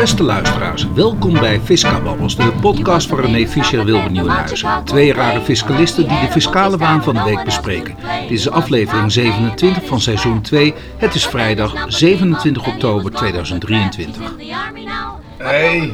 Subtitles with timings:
[0.00, 4.84] Beste luisteraars, welkom bij Fiscababbels, de podcast van René Fischer en Wilbert Nieuwenhuizen.
[4.84, 7.96] Twee rare fiscalisten die de fiscale waan van de week bespreken.
[8.28, 10.74] Dit is aflevering 27 van seizoen 2.
[10.96, 14.34] Het is vrijdag 27 oktober 2023.
[15.38, 15.92] Hey.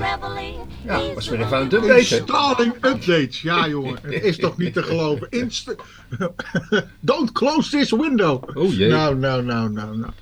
[0.86, 1.98] Ja, was weer even aan het updaten.
[1.98, 3.42] Installing updates.
[3.42, 3.98] Ja, jongen.
[4.02, 5.26] Het is toch niet te geloven.
[5.30, 5.74] Insta
[7.00, 8.56] Don't close this window.
[8.56, 8.88] Oh jee.
[8.88, 10.12] Nou, nou, nou, nou, nou.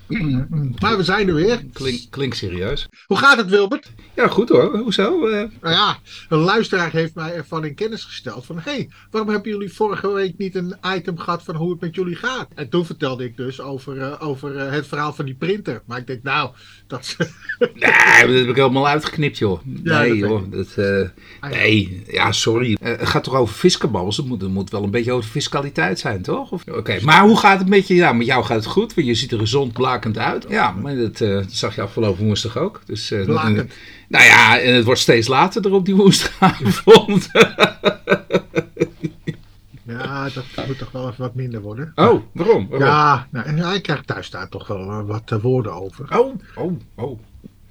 [0.79, 1.65] Maar we zijn er weer.
[1.73, 2.87] Klink, klinkt serieus.
[3.05, 3.91] Hoe gaat het, Wilbert?
[4.15, 4.77] Ja, goed hoor.
[4.77, 5.27] Hoezo?
[5.27, 5.97] Eh, Nou ja,
[6.29, 8.55] een luisteraar heeft mij ervan in kennis gesteld van...
[8.59, 11.95] hé, hey, waarom hebben jullie vorige week niet een item gehad van hoe het met
[11.95, 12.47] jullie gaat?
[12.55, 15.81] En toen vertelde ik dus over, eh, over eh, het verhaal van die printer.
[15.85, 16.51] Maar ik denk, nou,
[16.87, 17.15] dat...
[17.59, 19.59] Nee, dat heb ik helemaal uitgeknipt, joh.
[19.83, 20.41] Ja, Nee, dat joh.
[20.51, 22.77] Dat, eh, nee, ja, sorry.
[22.81, 24.17] Eh, het gaat toch over fiscababbels?
[24.17, 26.51] Het moet, het moet wel een beetje over fiscaliteit zijn, toch?
[26.51, 27.95] Oké, maar hoe gaat het met je?
[27.95, 30.45] Ja, met jou gaat het goed, want je ziet er gezond blakend uit.
[30.49, 32.81] Ja, maar dat, eh, dat zag je afgelopen woensdag ook.
[32.85, 33.73] Dus, Blakend.
[34.07, 37.29] nou ja, en het wordt steeds later er op die woensdagavond.
[40.03, 41.91] ja, dat moet toch wel even wat minder worden.
[41.95, 42.67] oh, waarom?
[42.69, 42.87] waarom?
[42.87, 46.19] Ja, nou, en hij krijgt thuis daar toch wel eh, wat eh, woorden over.
[46.19, 47.19] Oh, oh, oh.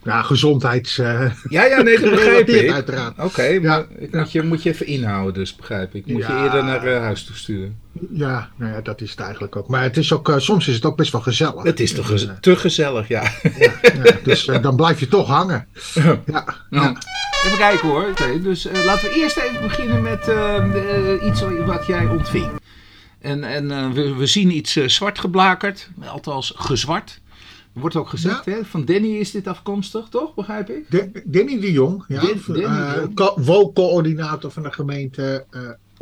[0.03, 0.98] Ja, gezondheids...
[0.98, 2.70] eh, Ja, ja, nee, dat begrijp ik.
[2.70, 3.19] uiteraard.
[3.19, 3.86] Oké, maar Ja.
[3.98, 6.06] ik moet, je, moet je even inhouden, dus begrijp ik.
[6.06, 7.78] Moet je eerder naar huis toe sturen.
[8.11, 9.69] Ja, nou ja, dat is het eigenlijk ook.
[9.69, 11.62] Maar het is ook, soms is het ook best wel gezellig.
[11.62, 13.33] Het is toch gez- te gezellig, ja.
[13.59, 13.72] ja,
[14.25, 15.66] dus dan blijf je toch hangen.
[16.27, 16.97] Ja, Ja.
[17.45, 18.12] Even kijken hoor.
[18.42, 20.56] Dus eh, laten we eerst even beginnen met eh,
[21.14, 22.48] eh, iets wat jij ontving.
[23.20, 27.20] En, en eh, we, we zien iets zwart geblakerd, althans gezwart.
[27.72, 30.34] Wordt ook gezegd, hè, van Danny is dit afkomstig, toch?
[30.34, 30.91] Begrijp ik?
[30.91, 32.22] De- Danny de Jong, ja,
[33.37, 35.45] wooncoördinator van de gemeente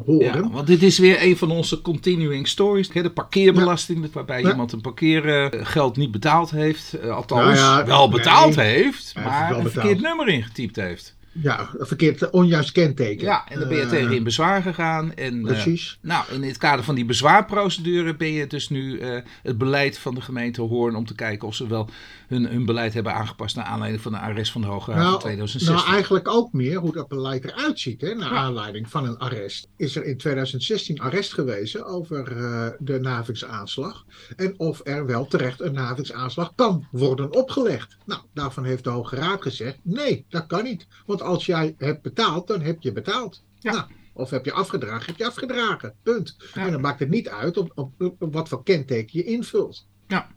[0.04, 0.42] Horen.
[0.42, 2.92] Ja, want dit is weer een van onze continuing stories.
[2.92, 4.50] hè, De parkeerbelasting, waarbij Ja.
[4.50, 7.02] iemand een parkeergeld niet betaald heeft.
[7.10, 8.74] althans, Nou ja, wel betaald nee.
[8.74, 9.72] heeft, maar het wel een betaald.
[9.86, 11.16] verkeerd nummer ingetypt heeft.
[11.32, 13.24] Ja, een verkeerd onjuist kenteken.
[13.24, 15.14] Ja, en dan ben je Eh, tegen in bezwaar gegaan.
[15.14, 15.98] En, eh, Precies.
[16.00, 20.14] nou, in het kader van die bezwaarprocedure ben je dus nu eh, het beleid van
[20.14, 21.88] de gemeente Hoorn om te kijken of ze wel
[22.32, 25.18] hun, hun beleid hebben aangepast naar aanleiding van de arrest van de Hoge Raad Nou,
[25.18, 25.74] 2016.
[25.74, 28.00] nou, eigenlijk ook meer hoe dat beleid eruit ziet.
[28.00, 29.68] Hè, naar aanleiding van een arrest.
[29.76, 34.04] Is er in 2016 arrest gewezen over eh, de Navigsaanslag.
[34.36, 37.96] En of er wel terecht een Navigsaanslag kan worden opgelegd.
[38.06, 40.86] Nou, daarvan heeft de Hoge Raad gezegd: nee, dat kan niet.
[41.06, 43.42] Want als jij hebt betaald, dan heb je betaald.
[43.58, 43.72] Ja.
[43.72, 45.94] Nou, of heb je afgedragen, heb je afgedragen.
[46.02, 46.36] Punt.
[46.54, 46.64] Ja.
[46.66, 49.86] En dan maakt het niet uit op, op, op wat voor kenteken je invult.
[50.06, 50.28] Ja.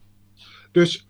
[0.72, 1.08] Dus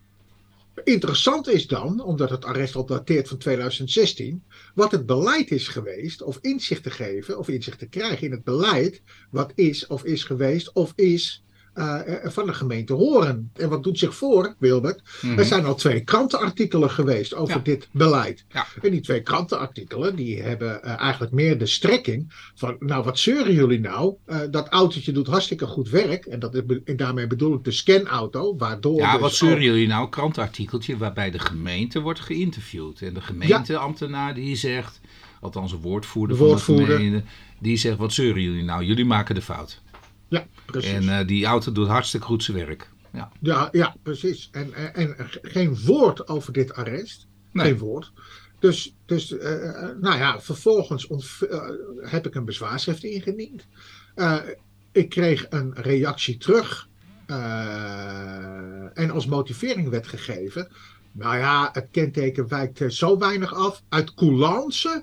[0.84, 4.44] interessant is dan, omdat het arrest al dateert van 2016,
[4.74, 8.44] wat het beleid is geweest, of inzicht te geven, of inzicht te krijgen in het
[8.44, 11.45] beleid, wat is of is geweest of is
[11.76, 13.50] eh, eh, van de gemeente Horen.
[13.54, 15.02] En wat doet zich voor, Wilbert?
[15.22, 15.38] Mhm.
[15.38, 17.60] Er zijn al twee krantenartikelen geweest over Ja.
[17.62, 18.44] dit beleid.
[18.48, 18.66] Ja.
[18.82, 23.52] En die twee krantenartikelen, die hebben eh, eigenlijk meer de strekking van, nou wat zeuren
[23.54, 24.14] jullie nou?
[24.50, 26.24] Dat autootje doet hartstikke goed werk.
[26.26, 29.62] En, dat is, be- en daarmee bedoel ik de scanauto, waardoor Ja, dus wat zeuren
[29.62, 30.08] jullie nou?
[30.08, 33.00] Krantenartikeltje waarbij de gemeente wordt geïnterviewd.
[33.02, 35.00] En de gemeenteambtenaar die zegt,
[35.40, 36.86] althans een woordvoerder, De woordvoerder.
[36.86, 37.26] van de gemeente,
[37.58, 38.84] die zegt, wat zeuren jullie nou?
[38.84, 39.80] Jullie maken de fout.
[40.28, 40.90] Ja, precies.
[40.92, 42.90] En eh, die auto doet hartstikke goed zijn werk.
[43.12, 43.32] Ja.
[43.40, 44.48] Ja, ja precies.
[44.52, 47.26] En, en, en geen woord over dit arrest.
[47.52, 47.66] Nee.
[47.66, 48.12] Geen woord.
[48.58, 51.60] Dus, dus eh, eh, nou ja, vervolgens eh,
[52.00, 53.66] heb ik een bezwaarschrift ingediend.
[54.14, 54.36] Eh,
[54.92, 56.88] ik kreeg een reactie terug.
[57.26, 60.68] eh, en als motivering werd gegeven.
[61.12, 63.82] Nou ja, het kenteken wijkt eh, zo weinig af.
[63.88, 65.00] Uit coulance eh,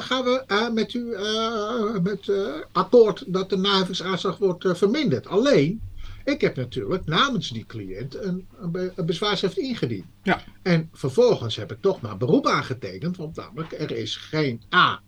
[0.00, 2.36] gaan we eh, met u eh, met eh,
[2.72, 5.26] akkoord dat de navigsaanslag wordt eh, verminderd.
[5.26, 5.80] Alleen,
[6.24, 10.04] ik heb natuurlijk namens die cliënt een, een, be- een bezwaarschrift ingediend.
[10.22, 10.42] Ja.
[10.62, 15.00] En vervolgens heb ik toch maar beroep aangetekend, want namelijk er is geen A.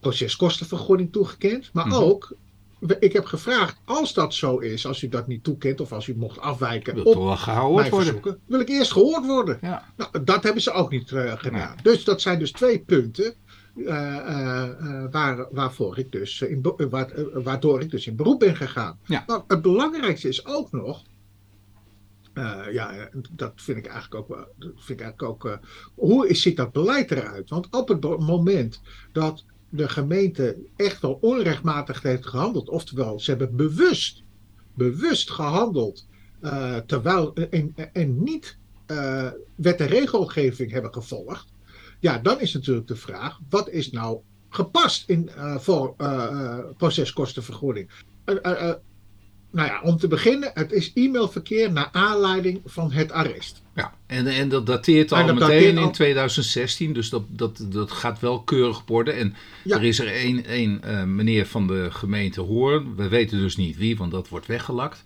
[0.00, 1.96] proceskostenvergoeding toegekend, maar Mhm.
[1.96, 2.32] ook.
[3.00, 6.16] Ik heb gevraagd, als dat zo is, als u dat niet toekent of als u
[6.16, 8.38] mocht afwijken Wil op gehoord worden.
[8.46, 9.58] wil ik eerst gehoord worden.
[9.62, 9.92] Ja.
[9.96, 11.76] Nou, dat hebben ze ook niet eh, gedaan.
[11.82, 13.43] Dus dat zijn dus twee punten eh, eh, eh,
[15.10, 18.98] waar, waarvoor ik dus in, eh, waar- eh, waardoor ik dus in beroep ben gegaan.
[19.06, 19.44] Ja.
[19.46, 21.02] Het belangrijkste is ook nog.
[22.32, 24.28] eh, ja, eh, dat vind ik eigenlijk ook.
[24.36, 25.56] wel- vind ik eigenlijk ook eh,
[25.94, 27.50] hoe is, ziet dat beleid eruit?
[27.50, 28.80] Want op het moment
[29.12, 34.22] dat de gemeente echt wel onrechtmatig heeft gehandeld, oftewel ze hebben bewust,
[34.74, 36.06] bewust gehandeld,
[36.40, 41.52] eh, terwijl en, en niet eh, wet en regelgeving hebben gevolgd,
[42.04, 44.18] ja, dan is natuurlijk de vraag: wat is nou
[44.48, 47.90] gepast in, eh, voor eh, eh, proceskostenvergoeding?
[49.50, 53.62] Nou ja, om te beginnen, het is e-mailverkeer naar aanleiding van het arrest.
[53.74, 57.66] Ja, en, en dat dateert al dat meteen dateert in al- 2016, dus dat, dat,
[57.68, 59.16] dat gaat wel keurig worden.
[59.16, 59.34] En
[59.64, 59.76] Ja.
[59.76, 60.80] er is er één één,
[61.14, 65.02] meneer van de gemeente Hoorn, we weten dus niet wie, want dat wordt weggelakt.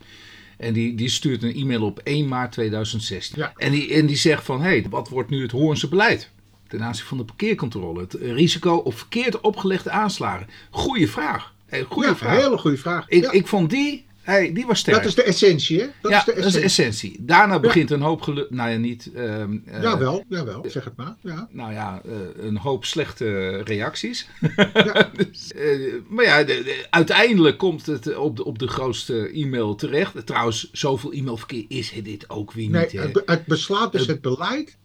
[0.56, 3.38] En die, die stuurt een e-mail op 1 maart 2016.
[3.38, 3.52] Ja.
[3.56, 6.30] En, die, en die zegt van, hé, hey, wat wordt nu het Hoornse beleid?
[6.68, 10.46] Ten aanzien van de parkeercontrole, het risico op verkeerd opgelegde aanslagen.
[10.70, 11.52] Goeie vraag.
[11.66, 12.42] Hey, goeie ja, vraag.
[12.42, 13.08] hele goede vraag.
[13.08, 14.96] Ik, Ja, ik vond die, hey, die was sterk.
[14.96, 15.86] dat is de essentie, hè?
[16.02, 17.16] Dat ja, is de dat is de essentie.
[17.20, 18.50] Daarna begint een hoop geluk.
[18.50, 19.10] Nou ja, niet.
[19.14, 21.14] ehm, eh, Jawel, jawel, zeg het maar.
[21.20, 21.48] Ja.
[21.52, 24.28] Nou ja, eh, een hoop slechte reacties.
[25.16, 29.74] Dus, eh, maar ja, de- de- uiteindelijk komt het op de, op de grootste e-mail
[29.74, 30.26] terecht.
[30.26, 32.92] Trouwens, zoveel e-mailverkeer is dit ook weer Nee, niet.
[32.92, 33.00] hè?
[33.00, 34.76] het, het beslaat dus het beleid.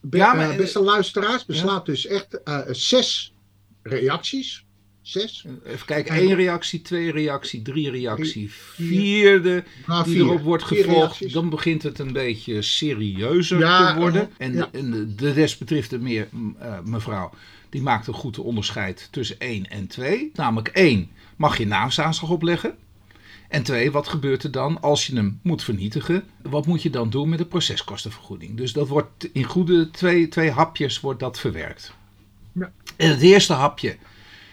[0.00, 3.32] Be- Ja, maar- eh, beste luisteraars, beslaat dus echt eh, zes
[3.82, 4.64] reacties.
[5.02, 5.44] Zes.
[5.66, 8.86] Even kijken, En- één reactie, twee reactie, drie reactie, vier.
[8.86, 10.22] vierde Nou, die vier.
[10.24, 11.32] erop wordt gevolgd.
[11.32, 14.30] Dan begint het een beetje serieuzer Ja, te worden.
[14.38, 14.68] eh, En, ja.
[14.72, 17.30] en de, de desbetreffende meer, m, eh, mevrouw,
[17.70, 20.30] die maakt een goed onderscheid tussen 1 en 2.
[20.34, 22.74] Namelijk 1, mag je naamsaanslag opleggen?
[23.50, 26.24] En 2, wat gebeurt er dan als je hem moet vernietigen?
[26.42, 28.56] Wat moet je dan doen met de proceskostenvergoeding?
[28.56, 31.94] Dus dat wordt in goede twee, twee hapjes wordt dat verwerkt.
[32.52, 32.72] Ja.
[32.96, 33.96] En het eerste hapje,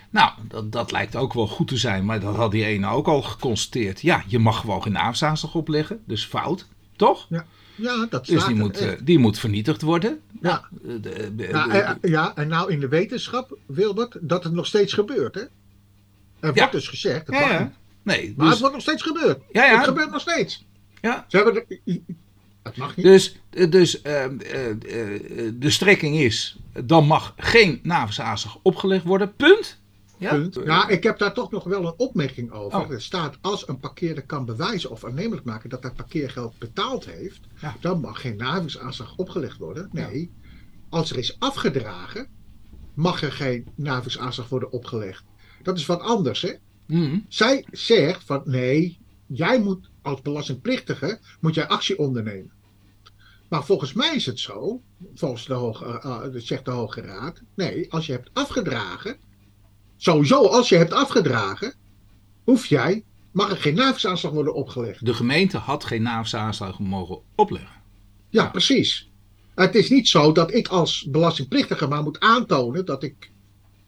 [0.09, 3.07] nou, dat, dat lijkt ook wel goed te zijn, maar dat had die ene ook
[3.07, 4.01] al geconstateerd.
[4.01, 7.27] Ja, je mag gewoon geen naamsaanslag opleggen, dus fout, toch?
[7.75, 8.99] Ja, dat Dus die moet, echt.
[8.99, 10.19] eh, die moet vernietigd worden.
[10.41, 10.65] Ja.
[10.81, 14.53] Nou, de- de- Ja, de- eh, ja, en nou in de wetenschap, Wilbert, dat het
[14.53, 15.35] nog steeds gebeurt.
[15.35, 15.41] Hè?
[15.41, 15.49] Er
[16.39, 16.53] Ja.
[16.53, 17.71] wordt dus gezegd, ja, ja.
[18.07, 19.41] Nee, Maar dus, het wordt nog steeds gebeurd.
[19.51, 19.75] ja, ja.
[19.75, 20.65] Het gebeurt nog steeds.
[21.01, 21.25] Ja.
[21.27, 22.01] Ze hebben de,
[22.63, 23.05] het mag niet.
[23.05, 29.79] Dus, dus eh, eh, eh, de strekking is, dan mag geen naamsaanslag opgelegd worden, punt.
[30.17, 30.29] Ja?
[30.29, 30.65] Punt.
[30.65, 32.79] Nou, ik heb daar toch nog wel een opmerking over.
[32.79, 32.91] Oh.
[32.91, 37.39] Er staat, als een parkeerder kan bewijzen of aannemelijk maken dat hij parkeergeld betaald heeft,
[37.61, 37.75] Ja.
[37.79, 39.89] dan mag geen navigaanslag opgelegd worden.
[39.91, 40.31] Nee,
[40.89, 42.27] als er is afgedragen,
[42.93, 45.23] mag er geen navigaanslag worden opgelegd.
[45.63, 46.53] Dat is wat anders, hè?
[46.87, 47.19] Mhm.
[47.27, 52.51] Zij zegt van nee, jij moet als belastingplichtige moet jij actie ondernemen.
[53.49, 54.81] Maar volgens mij is het zo,
[55.15, 59.17] volgens de hoge, eh, eh, zegt de Hoge Raad, nee, als je hebt afgedragen,
[59.97, 61.73] sowieso als je hebt afgedragen,
[62.43, 65.05] hoef jij, mag er geen navigaanslag worden opgelegd.
[65.05, 67.81] De gemeente had geen naamsaanslag mogen opleggen.
[68.29, 69.09] Ja, precies.
[69.55, 73.31] Het is niet zo dat ik als belastingplichtige maar moet aantonen dat ik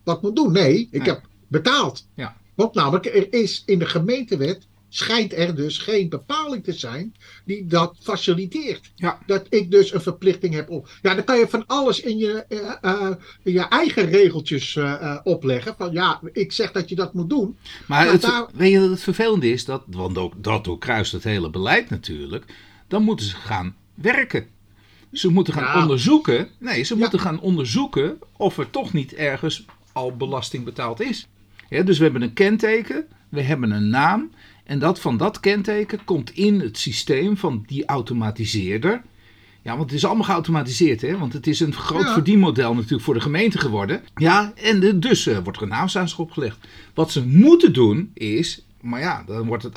[0.04, 0.51] wat moet doen.
[0.51, 1.07] Nee, ik Nee.
[1.07, 2.07] heb betaald.
[2.16, 2.38] Ja.
[2.59, 7.15] Want namelijk, er is in de gemeentewet, schijnt er dus geen bepaling te zijn
[7.45, 8.91] die dat faciliteert.
[8.95, 9.19] Ja.
[9.25, 10.89] Dat ik dus een verplichting heb op.
[11.01, 13.11] Ja, dan kan je van alles in je, eh, eh,
[13.44, 15.75] je eigen regeltjes eh, opleggen.
[15.77, 17.57] Van ja, ik zeg dat je dat moet doen.
[17.88, 19.65] Maar het, daar- weet je wat het vervelende is?
[19.65, 22.45] Dat, want ook, dat doorkruist het hele beleid natuurlijk.
[22.88, 24.47] Dan moeten ze gaan werken.
[25.12, 25.81] Ze moeten gaan Ja.
[25.81, 26.50] onderzoeken.
[26.57, 27.00] Nee, ze Ja.
[27.00, 31.27] moeten gaan onderzoeken of er toch niet ergens al belasting betaald is.
[31.69, 34.31] Ja, dus we hebben een kenteken, we hebben een naam.
[34.63, 39.01] En dat van dat kenteken komt in het systeem van die automatiseerder.
[39.62, 41.18] Ja, want het is allemaal geautomatiseerd, hè?
[41.18, 42.13] Want het is een groot Ja.
[42.13, 44.01] verdienmodel natuurlijk voor de gemeente geworden.
[44.16, 46.57] Ja, en dus eh, wordt er een naamsaanslag opgelegd.
[46.94, 49.75] Wat ze moeten doen is, maar ja, dan wordt het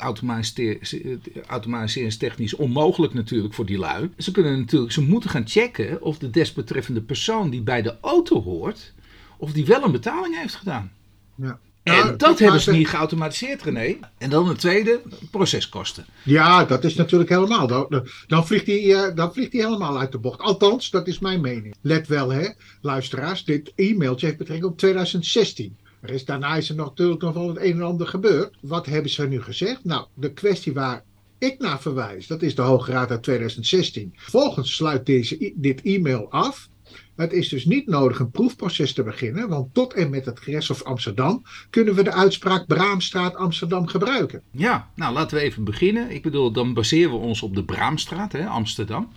[1.47, 4.09] automatiseringstechnisch onmogelijk natuurlijk voor die lui.
[4.17, 8.41] Ze kunnen natuurlijk, ze moeten gaan checken of de desbetreffende persoon die bij de auto
[8.41, 8.93] hoort,
[9.37, 10.91] of die wel een betaling heeft gedaan.
[11.35, 11.59] Ja.
[11.83, 13.95] En Nou, dat hebben ze niet geautomatiseerd, René.
[14.17, 16.05] En dan een tweede, proceskosten.
[16.23, 17.67] Ja, dat is natuurlijk helemaal.
[17.67, 20.39] Dan, dan, vliegt hij, eh, dan vliegt hij helemaal uit de bocht.
[20.39, 21.75] Althans, dat is mijn mening.
[21.81, 22.47] Let wel, hè,
[22.81, 23.43] luisteraars.
[23.43, 25.77] Dit e-mailtje heeft betrekking op 2016.
[26.01, 28.55] Er is, daarna is er natuurlijk nog wel het een en ander gebeurd.
[28.61, 29.83] Wat hebben ze nu gezegd?
[29.83, 31.03] Nou, de kwestie waar
[31.37, 34.13] ik naar verwijs, dat is de Hoge Raad uit 2016.
[34.15, 36.69] Vervolgens sluit deze, dit e-mail af.
[37.15, 40.83] Het is dus niet nodig een proefproces te beginnen, want tot en met het gerechtshof
[40.83, 44.41] Amsterdam kunnen we de uitspraak Braamstraat Amsterdam gebruiken.
[44.51, 46.11] Ja, nou laten we even beginnen.
[46.11, 49.11] Ik bedoel, dan baseren we ons op de Braamstraat, hè, Amsterdam.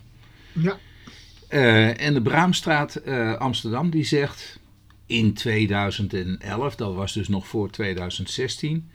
[0.51, 0.77] Ja,
[1.47, 4.59] Eh, en de Braamstraat eh, Amsterdam die zegt
[5.05, 8.89] in 2011, dat was dus nog voor 2016,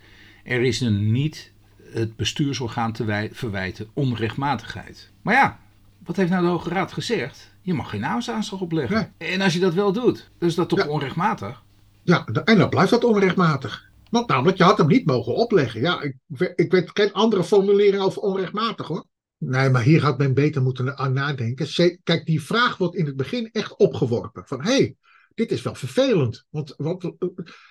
[0.44, 1.52] er is een niet
[1.92, 5.10] het bestuursorgaan te wij- verwijten onrechtmatigheid.
[5.22, 5.58] Maar ja,
[5.98, 7.51] wat heeft nou de Hoge Raad gezegd?
[7.62, 9.14] Je mag geen naamsaanslag opleggen.
[9.18, 10.88] En als je dat wel doet, dan is dat toch Ja.
[10.88, 11.62] onrechtmatig?
[12.02, 13.90] Ja, en dan blijft dat onrechtmatig.
[14.10, 15.80] Want namelijk, je had hem niet mogen opleggen.
[15.80, 16.16] Ja, ik,
[16.54, 19.06] ik weet geen andere formulering over onrechtmatig hoor.
[19.38, 21.98] Nee, maar hier had men beter moeten aan nadenken.
[22.02, 24.42] Kijk, die vraag wordt in het begin echt opgeworpen.
[24.46, 24.96] Van, hé, hey,
[25.34, 26.46] dit is wel vervelend.
[26.50, 27.28] Want, want, eh,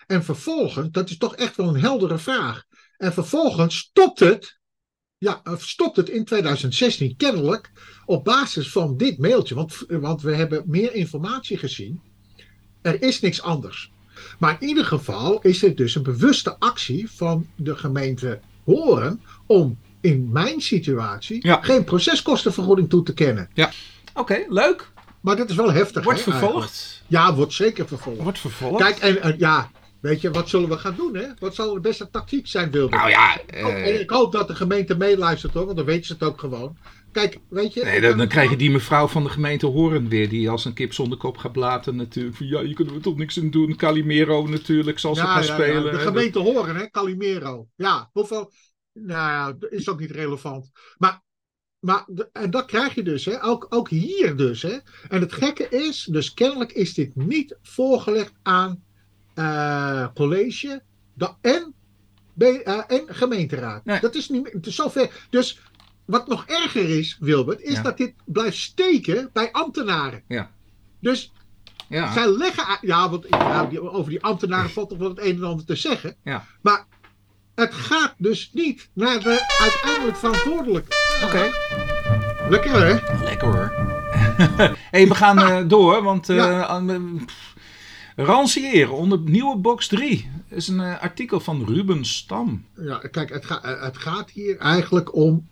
[0.08, 2.64] en vervolgens, dat is toch echt wel een heldere vraag.
[2.98, 4.60] En vervolgens stopt het
[5.24, 7.72] ja, stopt het in 2016 kennelijk
[8.06, 9.56] op basis van dit mailtje.
[9.56, 12.02] Want, want we hebben meer informatie gezien.
[12.82, 13.92] Er is niks anders.
[14.40, 19.80] Maar in ieder geval is het dus een bewuste actie van de gemeente Horen om
[20.00, 21.60] in mijn situatie Ja.
[21.62, 23.50] geen proceskostenvergoeding toe te kennen.
[24.14, 24.92] Oké, leuk.
[25.20, 26.04] Maar dat is wel heftig.
[26.04, 26.54] Wordt hè, eigenlijk.
[26.54, 27.04] vervolgd.
[27.08, 28.22] Ja, wordt zeker vervolgd.
[28.22, 28.84] Wordt vervolgd.
[28.84, 29.72] Kijk, en, en ja,
[30.02, 31.28] weet je, wat zullen we gaan doen, hè?
[31.40, 32.96] Wat zal de beste tactiek zijn, Wilde?
[32.96, 36.14] Nou ja, eh, en ik hoop dat de gemeente meeluistert, hoor, want dan weten ze
[36.14, 36.78] het ook gewoon.
[37.12, 37.84] Kijk, weet je...
[37.84, 40.94] nee, dan, krijg je die mevrouw van de gemeente Horen weer, die als een kip
[40.94, 42.36] zonder kop gaat blaten natuurlijk.
[42.36, 43.76] Van, ja, je kunt er toch niks aan doen.
[43.76, 45.92] Calimero natuurlijk zal ze Ja, gaan ja, ja, spelen.
[45.92, 47.68] de gemeente horen, hè, Calimero.
[47.76, 48.52] Ja, hoeveel...
[48.94, 50.70] Nou ja, dat is ook niet relevant.
[50.98, 51.22] Maar,
[51.80, 54.62] maar en dat krijg je dus, hè, ook, ook hier dus.
[54.62, 54.78] Hè.
[55.10, 58.84] En het gekke is, dus kennelijk is dit niet voorgelegd aan
[59.46, 60.82] eh, college
[61.14, 61.74] da- en,
[62.38, 63.86] B- eh, en gemeenteraad.
[63.86, 64.00] Nee.
[64.00, 65.26] Dat is niet meer, het is zover.
[65.30, 65.60] Dus
[66.06, 67.82] wat nog erger is, Wilbert, is Ja.
[67.82, 70.24] dat dit blijft steken bij ambtenaren.
[70.28, 70.52] Ja.
[71.00, 71.32] Dus
[71.90, 72.12] Ja.
[72.14, 72.78] zij leggen.
[72.82, 75.76] Ja, want ja, die- over die ambtenaren valt toch wel het een en ander te
[75.76, 76.16] zeggen.
[76.24, 76.46] Ja.
[76.62, 76.86] Maar
[77.56, 80.88] het gaat dus niet naar de uiteindelijk verantwoordelijk.
[81.24, 81.50] Oké.
[82.50, 83.24] Lekker hè?
[83.24, 83.74] Lekker hoor.
[84.92, 86.82] hey, we gaan eh, door, want eh Ja.
[88.26, 92.66] Rancière onder nieuwe box 3 is een eh, artikel van Ruben Stam.
[92.76, 95.48] Ja, kijk, het, eh, het gaat hier eigenlijk om.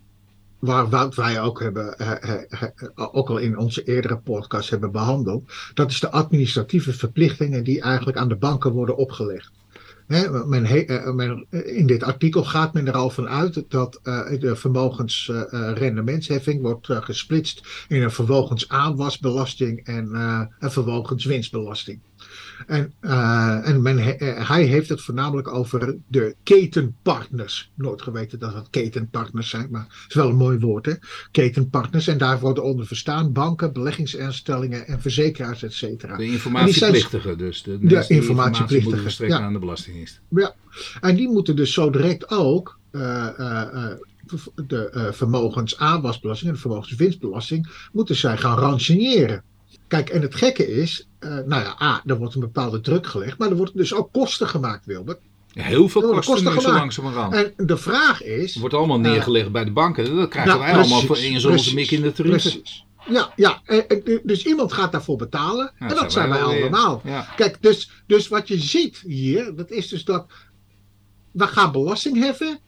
[0.59, 2.63] Waar, wat wij ook hebben, eh, eh,
[2.95, 5.51] ook al in onze eerdere podcast hebben behandeld.
[5.73, 9.51] Dat is de administratieve verplichtingen die eigenlijk aan de banken worden opgelegd.
[11.49, 13.99] In dit artikel gaat men er al van uit dat
[14.39, 20.13] de vermogensrendementsheffing wordt gesplitst in een vermogensaanwasbelasting en
[20.59, 21.99] een vermogenswinstbelasting.
[22.67, 27.71] En, eh, en men, eh, hij heeft het voornamelijk over de ketenpartners.
[27.75, 30.93] Nooit geweten dat het ketenpartners zijn, maar het is wel een mooi woord, hè?
[31.31, 32.07] Ketenpartners.
[32.07, 36.17] En daar worden onder verstaan banken, beleggingsinstellingen en verzekeraars, et cetera.
[36.17, 37.63] De informatieplichtige dus.
[37.63, 39.45] De, mensen die informatie informatieplichtige, moeten verstrekken ja.
[39.45, 40.21] aan de Belastingdienst.
[40.29, 40.55] Ja,
[41.01, 43.91] en die moeten dus zo direct ook eh,
[44.67, 49.43] de vermogensaanwasbelasting en de vermogenswinstbelasting moeten zij gaan ransoneren.
[49.89, 53.37] Kijk, en het gekke is, eh, nou ja, A, er wordt een bepaalde druk gelegd,
[53.37, 55.19] maar er worden dus ook kosten gemaakt, Wilbert.
[55.53, 57.33] Heel veel kosten, nu zo langzamerhand.
[57.33, 58.51] En de vraag is.
[58.51, 60.15] Het wordt allemaal neergelegd bij de banken.
[60.15, 62.61] Dat krijgen Ja, wij allemaal voor in onze mik in de tarieven.
[63.09, 63.61] Ja, ja
[64.23, 65.71] dus iemand gaat daarvoor betalen.
[65.79, 67.01] Ja, en dat zijn wij allemaal.
[67.03, 67.33] Ja.
[67.35, 70.25] Kijk, dus, dus wat je ziet hier, dat is dus dat
[71.31, 72.59] we gaan belasting heffen,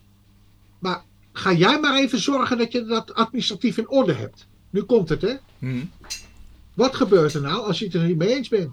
[0.80, 4.48] maar ga jij maar even zorgen dat je dat administratief in orde hebt.
[4.70, 5.34] Nu komt het, hè?
[5.60, 5.84] Hm.
[6.74, 8.70] Wat gebeurt er nou als je het er niet mee eens bent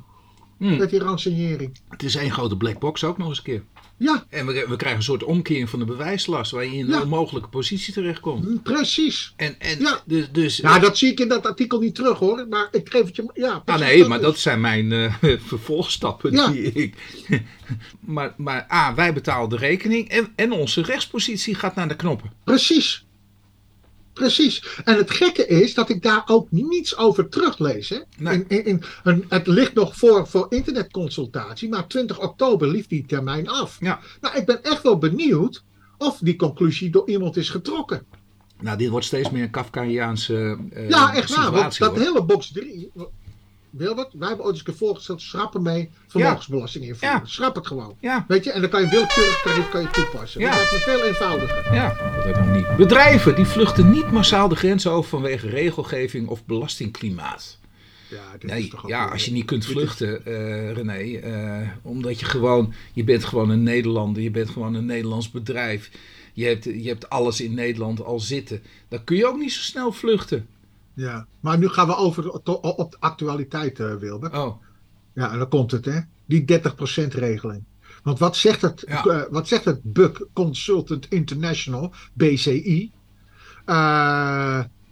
[0.59, 0.77] Hm.
[0.77, 1.79] met die ransonering?
[1.89, 3.63] Het is één grote black box ook nog eens een keer.
[3.97, 6.91] Ja, En we, we krijgen een soort omkering van de bewijslast waar je in een
[6.91, 7.03] Ja.
[7.03, 8.63] onmogelijke positie terechtkomt.
[8.63, 9.33] precies.
[9.37, 10.01] En, en Ja.
[10.07, 13.05] dus, dus Nou, dat zie ik in dat artikel niet terug hoor, maar ik geef
[13.07, 13.31] het je.
[13.35, 14.25] Ja, Ah nee, maar is.
[14.25, 15.15] dat zijn mijn eh,
[15.47, 16.49] vervolgstappen Ja.
[16.49, 16.95] die ik.
[18.01, 22.33] maar, maar A, wij betalen de rekening en, en onze rechtspositie gaat naar de knoppen.
[22.45, 23.05] Precies.
[24.19, 24.81] Precies.
[24.85, 27.89] En het gekke is dat ik daar ook niets over teruglees.
[27.89, 27.99] Hè?
[28.19, 28.45] Nee.
[28.49, 28.83] In, in,
[29.29, 33.77] het ligt nog voor, voor internetconsultatie, maar 20 oktober liep die termijn af.
[33.81, 34.01] Ja.
[34.21, 35.65] Nou, ik ben echt wel benieuwd
[35.99, 38.03] of die conclusie door iemand is getrokken.
[38.61, 41.51] Nou, dit wordt steeds meer een Kafkaiaanse eh ja, echt waar.
[41.51, 41.99] Want dat hoor.
[41.99, 42.91] hele box 3.
[43.71, 47.19] Wilbert, wij hebben ooit eens een keer voorgesteld, schrap ermee vermogensbelasting invoeren.
[47.19, 47.27] Ja.
[47.27, 47.97] Schrap het gewoon.
[48.01, 50.41] Ja, Weet je, en dan kan je willekeurig tarief kan je toepassen.
[50.41, 50.47] Ja.
[50.49, 51.75] Dat lijkt me veel eenvoudiger.
[51.75, 52.77] ja, dat heb ik nog niet.
[52.77, 57.59] Bedrijven die vluchten niet massaal de grens over vanwege regelgeving of belastingklimaat.
[58.11, 62.21] Ja, dit is Nee, toch ja, als je niet kunt vluchten, eh, René, eh, omdat
[62.21, 65.91] je gewoon, je bent gewoon een Nederlander, je bent gewoon een Nederlands bedrijf,
[66.33, 69.61] je hebt, je hebt alles in Nederland al zitten, dan kun je ook niet zo
[69.61, 70.47] snel vluchten.
[70.99, 74.35] Ja, maar nu gaan we over op de actualiteit, eh, Wilbert.
[74.35, 74.63] Oh,
[75.15, 76.01] Ja, en dan komt het, hè?
[76.27, 77.65] Die 30% regeling.
[78.03, 79.05] Want wat zegt het, Ja.
[79.05, 82.93] eh, wat zegt het Buck Consultant International, BCI?
[83.65, 83.75] Eh,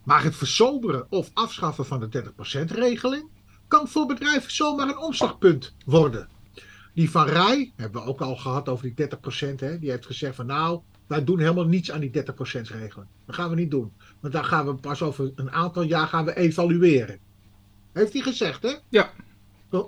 [0.05, 3.29] maar het versoberen of afschaffen van de 30% regeling
[3.69, 6.29] kan voor bedrijven zomaar een omslagpunt worden.
[6.95, 9.79] Die van Rij, hebben we ook al gehad over die 30%, hè?
[9.79, 12.15] die heeft gezegd van nou, wij doen helemaal niets aan die 30%
[12.51, 13.09] regeling.
[13.27, 13.93] Dat gaan we niet doen.
[14.21, 17.19] Want daar gaan we pas over een aantal jaar gaan we evalueren.
[17.93, 18.73] Heeft hij gezegd, hè?
[18.89, 19.11] ja.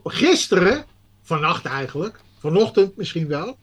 [0.05, 0.85] Gisteren,
[1.23, 3.59] vannacht eigenlijk, vanochtend misschien wel,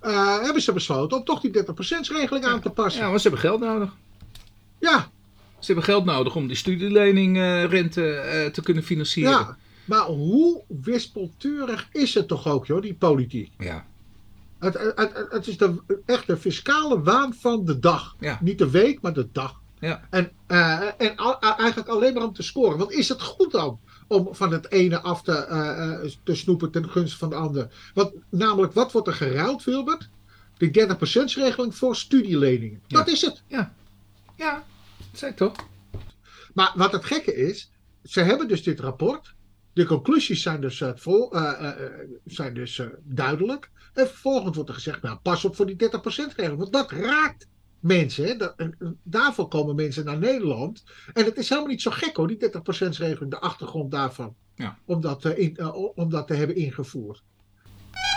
[0.00, 3.02] eh, hebben ze besloten om toch die 30%-regeling aan te passen.
[3.02, 3.96] Ja, maar ze hebben geld nodig.
[4.78, 5.10] Ja,
[5.58, 9.32] Ze hebben geld nodig om die studieleningrente eh te kunnen financieren.
[9.32, 9.56] ja.
[9.84, 13.52] Maar hoe wispelturig is het toch ook, joh, die politiek?
[13.58, 13.86] Ja.
[14.60, 18.16] Het, het, het, het is de echte fiscale waan van de dag.
[18.20, 18.38] Ja.
[18.42, 19.60] Niet de week, maar de dag.
[19.78, 20.06] Ja.
[20.10, 22.78] En, eh, en al- eigenlijk alleen maar om te scoren.
[22.78, 26.70] Want is het goed dan om van het ene af te, eh, eh, te snoepen
[26.70, 27.90] ten gunste van de ander?
[27.94, 30.08] Want namelijk, wat wordt er geruild, Wilbert?
[30.56, 32.80] De 30%-regeling voor studieleningen.
[32.86, 32.98] Ja.
[32.98, 33.42] Dat is het.
[33.46, 33.74] Ja,
[34.36, 34.64] ja,
[35.10, 35.52] dat zei ik toch?
[36.54, 37.70] Maar wat het gekke is,
[38.04, 39.34] ze hebben dus dit rapport.
[39.72, 41.90] De conclusies zijn dus, eh, vol, eh, eh, eh,
[42.24, 43.70] zijn dus eh, duidelijk.
[43.94, 46.58] En vervolgens wordt er gezegd, nou pas op voor die 30%-regeling.
[46.58, 47.48] Want dat raakt
[47.80, 48.24] mensen.
[48.24, 48.36] Hè.
[48.36, 50.84] Dat- en, en daarvoor komen mensen naar Nederland.
[51.12, 53.30] En het is helemaal niet zo gek hoor, die 30%-regeling.
[53.30, 54.34] De achtergrond daarvan.
[54.54, 54.78] Ja.
[54.84, 57.22] Om, dat, eh, in, eh, om dat te hebben ingevoerd.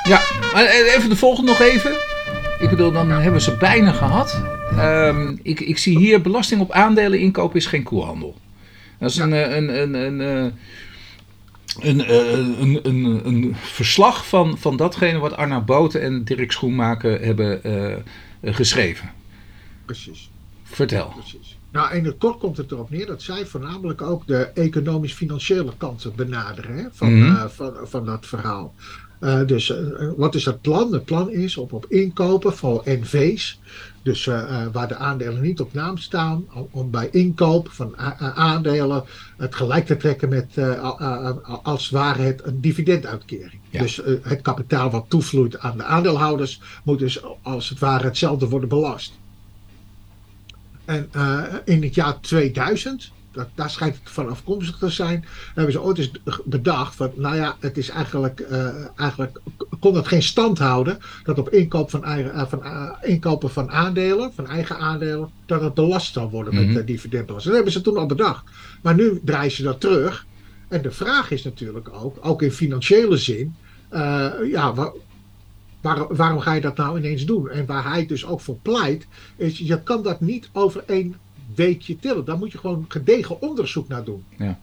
[0.07, 0.21] Ja,
[0.53, 1.91] maar even de volgende nog even.
[2.59, 4.41] Ik bedoel, dan hebben we ze bijna gehad.
[4.77, 8.35] Ehm, ik, ik zie hier belasting op aandelen inkopen is geen koehandel.
[8.99, 9.23] Dat is Ja.
[9.23, 10.51] een, eh, een, een, een, eh,
[11.79, 17.21] een, eh, een, een, een verslag van, van datgene wat Arna Boten en Dirk Schoenmaker
[17.21, 19.11] hebben eh, geschreven.
[19.85, 20.29] Precies.
[20.63, 21.07] Vertel.
[21.07, 21.57] Precies.
[21.71, 26.15] Nou, in het kort komt het erop neer dat zij voornamelijk ook de economisch-financiële kanten
[26.15, 27.35] benaderen hè, van, Mhm.
[27.35, 28.73] eh, van, van dat verhaal.
[29.45, 29.73] Dus
[30.17, 30.93] wat is het plan?
[30.93, 33.59] Het plan is om op inkopen voor NV's,
[34.03, 37.97] dus eh, eh, waar de aandelen niet op naam staan, om, bij inkoop van
[38.35, 39.03] aandelen
[39.37, 43.61] het gelijk te trekken met eh, a- als het ware het een dividenduitkering.
[43.69, 43.81] Ja.
[43.81, 48.47] Dus eh, het kapitaal wat toevloeit aan de aandeelhouders moet dus als het ware hetzelfde
[48.49, 49.13] worden belast.
[50.85, 55.73] En eh, in het jaar 2000, dat, daar schijnt het van afkomstig te zijn, hebben
[55.73, 56.11] ze ooit eens
[56.45, 59.39] bedacht van, nou ja, het is eigenlijk, eh, eigenlijk
[59.79, 63.71] kon het geen stand houden dat op inkoop van, eigen, eh, van eh, inkopen van
[63.71, 67.55] aandelen, van eigen aandelen, dat het belast zou worden met uh, dividendbelasting.
[67.55, 68.43] Dat hebben ze toen al bedacht.
[68.81, 70.25] Maar nu draaien ze dat terug.
[70.67, 73.55] En de vraag is natuurlijk ook, ook in financiële zin,
[74.51, 74.93] ja, wa-
[75.81, 77.49] waar- waarom ga je dat nou ineens doen?
[77.49, 81.15] En waar hij dus ook voor pleit, is je kan dat niet over één
[81.55, 82.25] weekje tillen.
[82.25, 84.23] Daar moet je gewoon gedegen onderzoek naar doen.
[84.37, 84.59] Ja.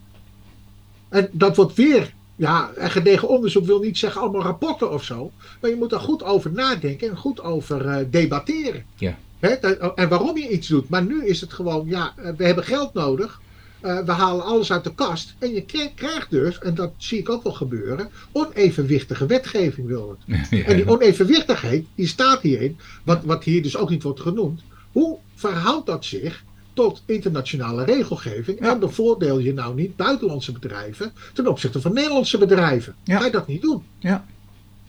[1.08, 5.30] En dat wordt weer, ja, en gedegen onderzoek wil niet zeggen allemaal rapporten of zo.
[5.60, 8.84] Maar je moet daar goed over nadenken en goed over eh, debatteren.
[8.96, 9.18] Ja.
[9.38, 10.88] Hè, dat- en waarom je iets doet.
[10.88, 13.40] Maar nu is het gewoon, ja, eh, we hebben geld nodig.
[13.80, 15.34] Eh, we halen alles uit de kast.
[15.38, 20.16] En je kri- krijgt dus, en dat zie ik ook wel gebeuren, onevenwichtige wetgeving, wil
[20.26, 20.38] het.
[20.50, 24.60] Ja, En die onevenwichtigheid, die staat hierin, wat, wat hier dus ook niet wordt genoemd.
[24.92, 28.60] Hoe verhoudt dat zich tot internationale regelgeving?
[28.60, 28.70] Ja.
[28.70, 32.94] En bevoordeel je nou niet buitenlandse bedrijven ten opzichte van Nederlandse bedrijven?
[33.04, 33.18] Ja.
[33.18, 33.82] Ga je dat niet doen?
[33.98, 34.24] Ja.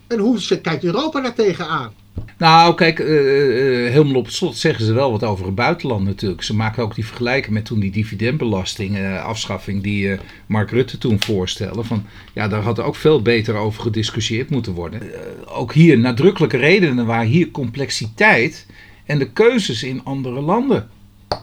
[0.08, 1.94] En hoe kijkt Europa daar tegenaan?
[2.38, 6.06] Nou, kijk, eh, eh, helemaal op het slot zeggen ze wel wat over het buitenland
[6.06, 6.44] natuurlijk.
[6.44, 10.98] Ze maken ook die vergelijking met toen die dividendbelasting, eh, afschaffing die eh, Mark Rutte
[10.98, 11.84] toen voorstelde.
[11.84, 15.13] Van, ja, daar had ook veel beter over gediscussieerd moeten worden.
[15.13, 18.65] Eh, ook hier nadrukkelijke redenen waar hier complexiteit
[19.06, 20.89] en de keuzes in andere landen.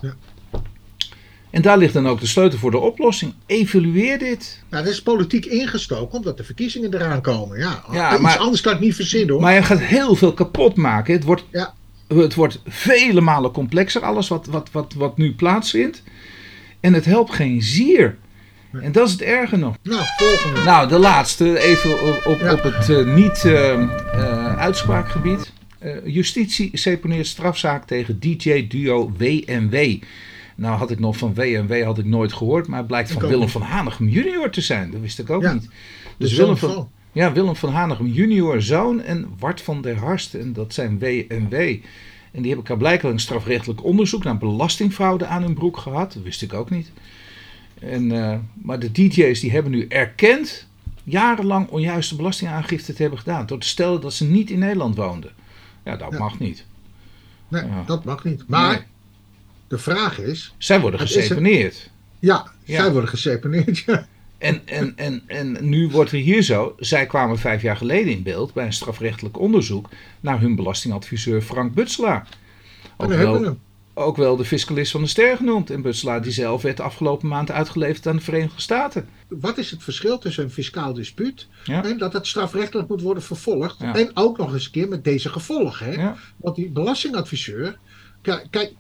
[0.01, 0.15] Ja.
[1.51, 3.35] En daar ligt dan ook de sleutel voor de oplossing.
[3.47, 4.63] Evalueer dit.
[4.71, 7.59] Nou, dat is politiek ingestoken omdat de verkiezingen eraan komen.
[7.59, 9.41] Ja, Ja, iets maar- anders kan ik niet verzinnen hoor.
[9.41, 11.15] Maar je gaat heel veel kapot maken.
[11.15, 11.75] Het wordt, Ja.
[12.09, 16.03] het wordt vele malen complexer, alles wat, wat, wat, wat nu plaatsvindt.
[16.81, 18.17] En het helpt geen zier.
[18.73, 19.77] En dat is het erge nog.
[19.83, 20.63] Nou, volgende.
[20.63, 22.53] Nou, de laatste, even op, op, Ja.
[22.53, 25.53] op het eh, niet-uitspraakgebied.
[26.05, 30.03] justitie seponeert strafzaak tegen DJ-duo WMW.
[30.61, 33.41] Nou had ik nog van WMW had ik nooit gehoord, maar het blijkt van Willem
[33.41, 33.51] niet.
[33.51, 34.91] van Hanegem junior te zijn.
[34.91, 35.53] Dat wist ik ook Ja.
[35.53, 35.69] niet.
[36.17, 36.91] Dus Willem van, van.
[37.13, 40.35] ja, Willem van Hanegem junior zoon en Wart van der Harst.
[40.35, 41.55] En dat zijn WMW.
[42.33, 46.13] En die hebben blijkbaar een strafrechtelijk onderzoek naar belastingfraude aan hun broek gehad.
[46.13, 46.93] Dat wist ik ook niet.
[47.81, 50.67] En, eh, maar de DJ's die hebben nu erkend
[51.05, 53.47] jarenlang onjuiste belastingaangifte te hebben gedaan.
[53.47, 55.31] Door te stellen dat ze niet in Nederland woonden.
[55.85, 56.19] Ja, dat Ja.
[56.19, 56.65] mag niet.
[57.49, 57.83] Nee, Ja.
[57.87, 58.45] dat mag niet.
[58.49, 58.81] Maar Nee.
[59.69, 61.91] De vraag is, Zij worden Het geseponeerd.
[62.19, 62.83] ja, Ja.
[62.83, 63.79] zij worden geseponeerd.
[63.79, 64.07] Ja.
[64.39, 66.75] En, en, en, en nu wordt er hier zo.
[66.79, 69.89] Zij kwamen vijf jaar geleden in beeld bij een strafrechtelijk onderzoek
[70.21, 72.29] naar hun belastingadviseur Frank Butselaar.
[72.97, 73.57] En Ook wel,
[73.95, 75.71] ook wel de fiscalist van de ster genoemd.
[75.71, 79.09] En Butselaar die zelf werd de afgelopen maand uitgeleverd aan de Verenigde Staten.
[79.29, 81.85] Wat is het verschil tussen een fiscaal dispuut Ja.
[81.85, 83.77] en dat het strafrechtelijk moet worden vervolgd?
[83.81, 83.95] Ja.
[83.95, 85.87] En ook nog eens een keer met deze gevolgen.
[85.87, 85.93] Hè?
[85.93, 86.17] Ja.
[86.37, 87.79] Want die belastingadviseur,
[88.51, 88.73] kijk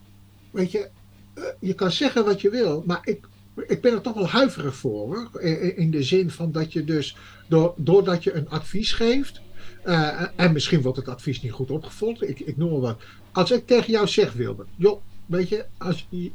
[0.58, 0.88] weet je,
[1.34, 3.26] eh, je kan zeggen wat je wil, maar ik,
[3.66, 5.06] ik ben er toch wel huiverig voor.
[5.06, 5.40] Hoor.
[5.76, 7.16] In, de zin van dat je dus,
[7.48, 9.40] door, doordat je een advies geeft,
[9.82, 13.00] eh, en misschien wordt het advies niet goed opgevolgd, ik, ik noem maar wat.
[13.32, 16.30] Als ik tegen jou zeg, Wilbert, joh, weet je, als je,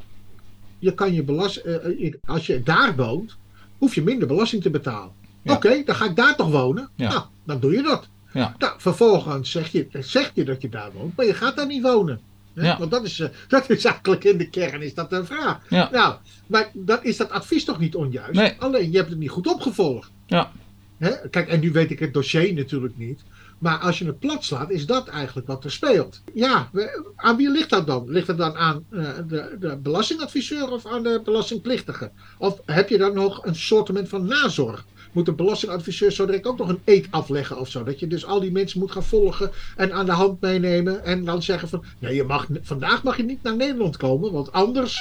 [0.78, 3.36] je kan je belast, eh, als je daar woont,
[3.78, 5.12] hoef je minder belasting te betalen.
[5.42, 5.54] Ja.
[5.54, 6.88] Oké, dan ga ik daar toch wonen?
[6.96, 7.08] Ja.
[7.08, 8.08] Nou, dan doe je dat.
[8.32, 8.54] Ja.
[8.58, 11.82] Nou, vervolgens zeg je, zeg je dat je daar woont, maar je gaat daar niet
[11.82, 12.20] wonen.
[12.54, 12.66] Hè?
[12.66, 12.78] Ja.
[12.78, 15.58] Want dat is, eh, dat is eigenlijk in de kern is dat een vraag.
[15.68, 15.88] Ja.
[15.92, 16.14] Nou,
[16.46, 18.32] maar dan is dat advies toch niet onjuist?
[18.32, 18.54] Nee.
[18.58, 20.10] Alleen, je hebt het niet goed opgevolgd.
[20.26, 20.52] Ja.
[20.98, 21.28] Hè?
[21.28, 23.20] Kijk, en nu weet ik het dossier natuurlijk niet.
[23.58, 26.22] Maar als je het plat slaat, is dat eigenlijk wat er speelt.
[26.34, 28.10] Ja, we- aan wie ligt dat dan?
[28.10, 32.10] Ligt het dan aan eh, de, de belastingadviseur of aan de belastingplichtige?
[32.38, 34.84] Of heb je dan nog een soort van nazorg?
[35.14, 37.84] Moet de belastingadviseur zo direct ook nog een eet afleggen of zo?
[37.84, 41.04] Dat je dus al die mensen moet gaan volgen en aan de hand meenemen.
[41.04, 44.52] En dan zeggen van, nee, je mag, vandaag mag je niet naar Nederland komen, want
[44.52, 44.98] anders...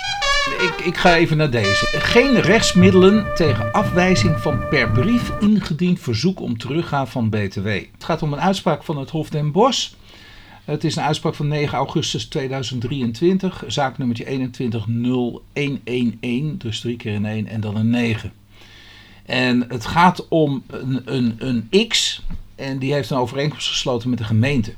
[0.60, 1.86] Ik, ik ga even naar deze.
[1.86, 7.68] Geen rechtsmiddelen tegen afwijzing van per brief ingediend verzoek om teruggaan van BTW.
[7.68, 9.92] Het gaat om een uitspraak van het Hof den Bosch.
[10.66, 17.48] Het is een uitspraak van 9 augustus 2023, zaaknummertje 210111, dus drie keer een 1
[17.48, 18.43] en dan een 9.
[19.26, 22.22] En het gaat om een, een, een X
[22.56, 24.74] en die heeft een overeenkomst gesloten met de gemeente.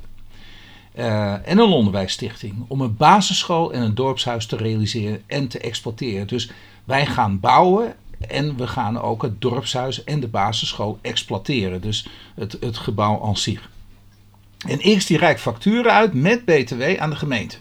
[0.93, 6.27] Eh, en een onderwijsstichting om een basisschool en een dorpshuis te realiseren en te exploiteren.
[6.27, 6.51] Dus
[6.83, 7.95] wij gaan bouwen
[8.27, 11.81] en we gaan ook het dorpshuis en de basisschool exploiteren.
[11.81, 13.69] Dus het, het gebouw aan zich.
[14.67, 17.57] En X die reikt facturen uit met BTW aan de gemeente.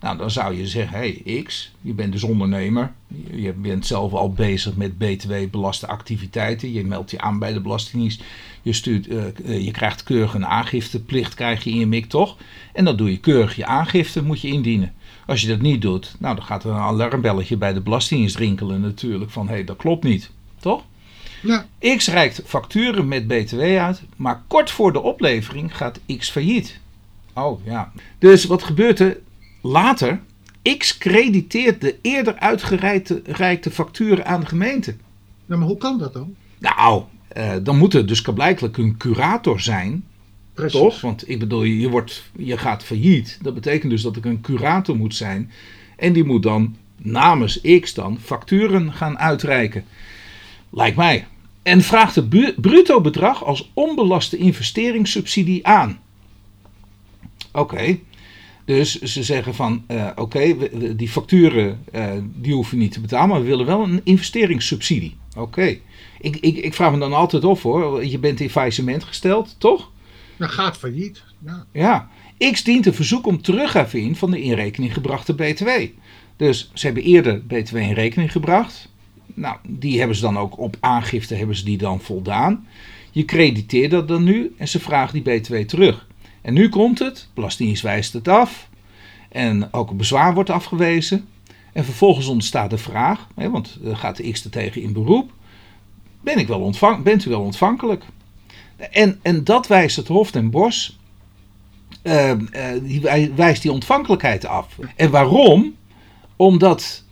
[0.00, 2.92] Nou, dan zou je zeggen, hey, X, je bent dus ondernemer.
[3.30, 6.72] Je bent zelf al bezig met BTW-belaste activiteiten.
[6.72, 8.22] Je meldt je aan bij de Belastingdienst.
[8.62, 12.36] Je, stuurt, uh, uh, je krijgt keurig een aangifteplicht, krijg je in je mik toch?
[12.72, 14.94] En dan doe je keurig je aangifte, moet je indienen.
[15.26, 18.80] Als je dat niet doet, nou, dan gaat er een alarmbelletje bij de Belastingdienst rinkelen
[18.80, 19.30] natuurlijk.
[19.30, 20.84] Van, hé, hey, dat klopt niet, toch?
[21.42, 21.66] Ja.
[21.96, 26.80] X reikt facturen met BTW uit, maar kort voor de oplevering gaat X failliet.
[27.34, 27.92] Oh ja.
[28.18, 29.18] Dus wat gebeurt er?
[29.68, 30.20] Later,
[30.78, 34.96] X crediteert de eerder uitgereikte facturen aan de gemeente.
[35.46, 36.34] Nou, maar hoe kan dat dan?
[36.58, 37.02] Nou,
[37.36, 40.04] uh, dan moet er dus blijkbaar een curator zijn.
[40.54, 40.80] Precies.
[40.80, 41.00] Toch?
[41.00, 43.38] Want ik bedoel, je, wordt, je gaat failliet.
[43.42, 45.50] Dat betekent dus dat er een curator moet zijn.
[45.96, 49.84] En die moet dan namens X dan facturen gaan uitreiken.
[50.70, 51.26] Lijkt mij.
[51.62, 55.98] En vraagt het bruto bedrag als onbelaste investeringssubsidie aan.
[57.52, 57.74] Oké.
[57.74, 58.02] Okay.
[58.68, 63.28] Dus ze zeggen van, uh, oké, okay, die facturen uh, die hoeven niet te betalen,
[63.28, 65.16] maar we willen wel een investeringssubsidie.
[65.30, 65.40] Oké.
[65.40, 65.80] Okay.
[66.20, 69.90] Ik, ik, ik vraag me dan altijd af hoor, je bent in faillissement gesteld, toch?
[70.36, 71.66] Dat gaat failliet, ja.
[71.72, 72.08] Ja.
[72.52, 75.68] X dient een verzoek om teruggave in van de in rekening gebrachte BTW.
[76.36, 78.88] Dus ze hebben eerder BTW in rekening gebracht.
[79.34, 82.66] Nou, die hebben ze dan ook op aangifte hebben ze die dan voldaan.
[83.10, 86.06] Je crediteert dat dan nu en ze vragen die BTW terug.
[86.48, 88.68] En nu komt het, Belastingdienst wijst het af.
[89.28, 91.28] En ook een bezwaar wordt afgewezen.
[91.72, 95.30] En vervolgens ontstaat de vraag, hè, want dan gaat de X er tegen in beroep.
[96.20, 98.04] Ben ik wel ontvang, bent u wel ontvankelijk?
[98.90, 100.90] En, en dat wijst het Hof den Bosch,
[102.02, 102.36] uh, uh,
[102.82, 104.78] die wijst die ontvankelijkheid af.
[104.96, 105.74] En waarom?
[106.36, 107.04] Omdat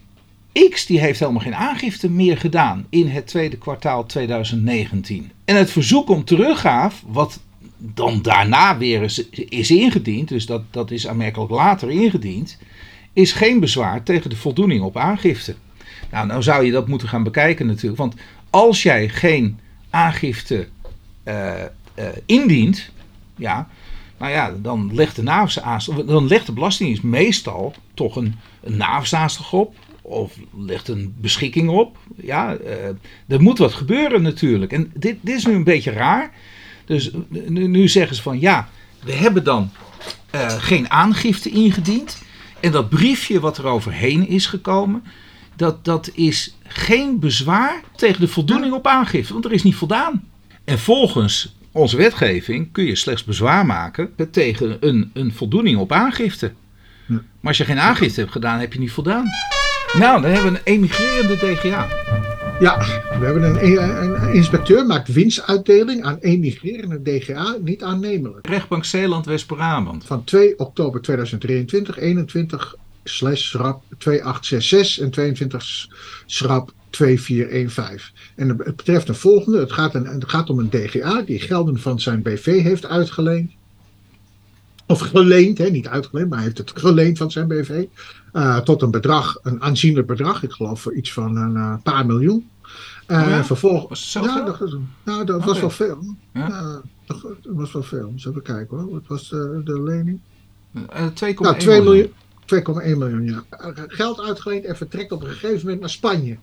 [0.70, 5.30] X die heeft helemaal geen aangifte meer gedaan in het tweede kwartaal 2019.
[5.44, 7.40] En het verzoek om teruggaaf, wat
[7.76, 12.58] dan daarna weer is, is ingediend, dus dat, dat is aanmerkelijk later ingediend,
[13.12, 15.54] is geen bezwaar tegen de voldoening op aangifte.
[16.10, 18.14] Nou, nou zou je dat moeten gaan bekijken natuurlijk, want
[18.50, 19.58] als jij geen
[19.90, 20.68] aangifte
[21.24, 21.54] uh,
[21.98, 22.90] uh, indient,
[23.36, 23.68] ja,
[24.18, 25.22] nou ja, dan legt de,
[26.06, 28.82] dan legt de Belastingdienst meestal toch een, een
[29.50, 31.96] op, of legt een beschikking op.
[32.16, 32.72] Ja, uh,
[33.26, 34.72] er moet wat gebeuren natuurlijk.
[34.72, 36.32] En dit, dit is nu een beetje raar.
[36.86, 38.68] Dus nu, nu zeggen ze van ja,
[39.04, 39.70] we hebben dan
[40.34, 42.22] uh, geen aangifte ingediend.
[42.60, 45.02] En dat briefje wat er overheen is gekomen,
[45.56, 50.24] dat, dat is geen bezwaar tegen de voldoening op aangifte, want er is niet voldaan.
[50.64, 56.52] En volgens onze wetgeving kun je slechts bezwaar maken tegen een, een voldoening op aangifte.
[57.06, 59.24] Maar als je geen aangifte hebt gedaan, heb je niet voldaan.
[59.98, 61.88] Nou, dan hebben we een emigrerende DGA.
[62.60, 62.78] Ja,
[63.18, 68.46] we hebben een, een, inspecteur maakt winstuitdeling aan emigrerende DGA niet aannemelijk.
[68.46, 70.04] Rechtbank Zeeland West-Brabant.
[70.04, 75.86] Van 2 oktober 2023, 21 slash schrap 2866 en 22
[76.26, 78.14] schrap 2415.
[78.36, 79.58] En het betreft de volgende.
[79.58, 83.52] Het gaat, een, het gaat om een DGA die gelden van zijn BV heeft uitgeleend.
[84.86, 87.84] Of geleend, hè, niet uitgeleend, maar hij heeft het geleend van zijn BV.
[88.32, 90.42] Uh, tot een bedrag, een aanzienlijk bedrag.
[90.42, 92.48] Ik geloof voor iets van een uh, paar miljoen.
[93.08, 93.44] Uh, oh ja?
[93.44, 94.12] Vervolgens.
[94.12, 95.48] Ja, dat, was, nou, dat okay.
[95.48, 96.16] was wel veel.
[96.32, 96.80] Ja?
[97.06, 98.08] dat was wel veel.
[98.08, 98.90] Eens even kijken hoor.
[98.90, 100.20] Wat was de, de lening?
[100.78, 100.84] 2,1
[101.38, 102.12] nou, 2 miljoen.
[102.54, 103.44] 2,1 miljoen, ja.
[103.86, 106.36] Geld uitgeleend en vertrekt op een gegeven moment naar Spanje.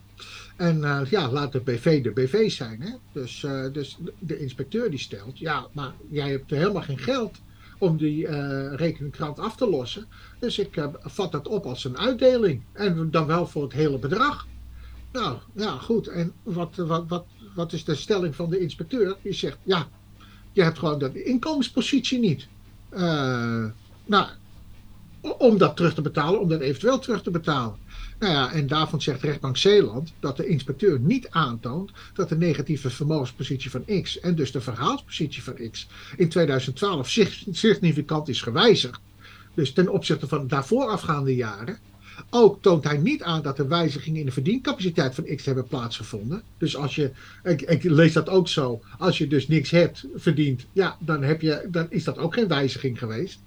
[0.56, 2.82] En uh, ja, laat de BV de BV zijn.
[2.82, 2.89] Hè?
[3.12, 7.39] Dus, uh, dus de inspecteur die stelt, ja, maar jij hebt helemaal geen geld
[7.84, 10.06] om die uh, rekeningkrant af te lossen.
[10.39, 12.62] Dus ik vat dat op als een uitdeling.
[12.74, 14.48] En dan wel voor het hele bedrag.
[15.12, 16.08] Nou, ja, goed.
[16.08, 19.15] En wat, wat, wat, wat is de stelling van de inspecteur?
[19.22, 19.88] Die zegt, ja,
[20.52, 22.48] je hebt gewoon de inkomenspositie niet.
[24.06, 24.28] nou,
[25.22, 27.76] om dat terug te betalen, om dat eventueel terug te betalen.
[28.24, 32.90] Nou ja, en daarvan zegt rechtbank Zeeland dat de inspecteur niet aantoont dat de negatieve
[32.90, 37.10] vermogenspositie van X en dus de verhaalspositie van X in 2012
[37.52, 39.00] significant is gewijzigd.
[39.54, 41.78] Dus ten opzichte van daarvoor afgaande jaren.
[42.30, 46.42] Ook toont hij niet aan dat er wijzigingen in de verdiencapaciteit van X hebben plaatsgevonden.
[46.58, 47.12] Dus als je,
[47.44, 51.68] ik, lees dat ook zo, als je dus niks hebt verdiend, ja, dan, heb je,
[51.72, 53.40] dan is dat ook geen wijziging geweest.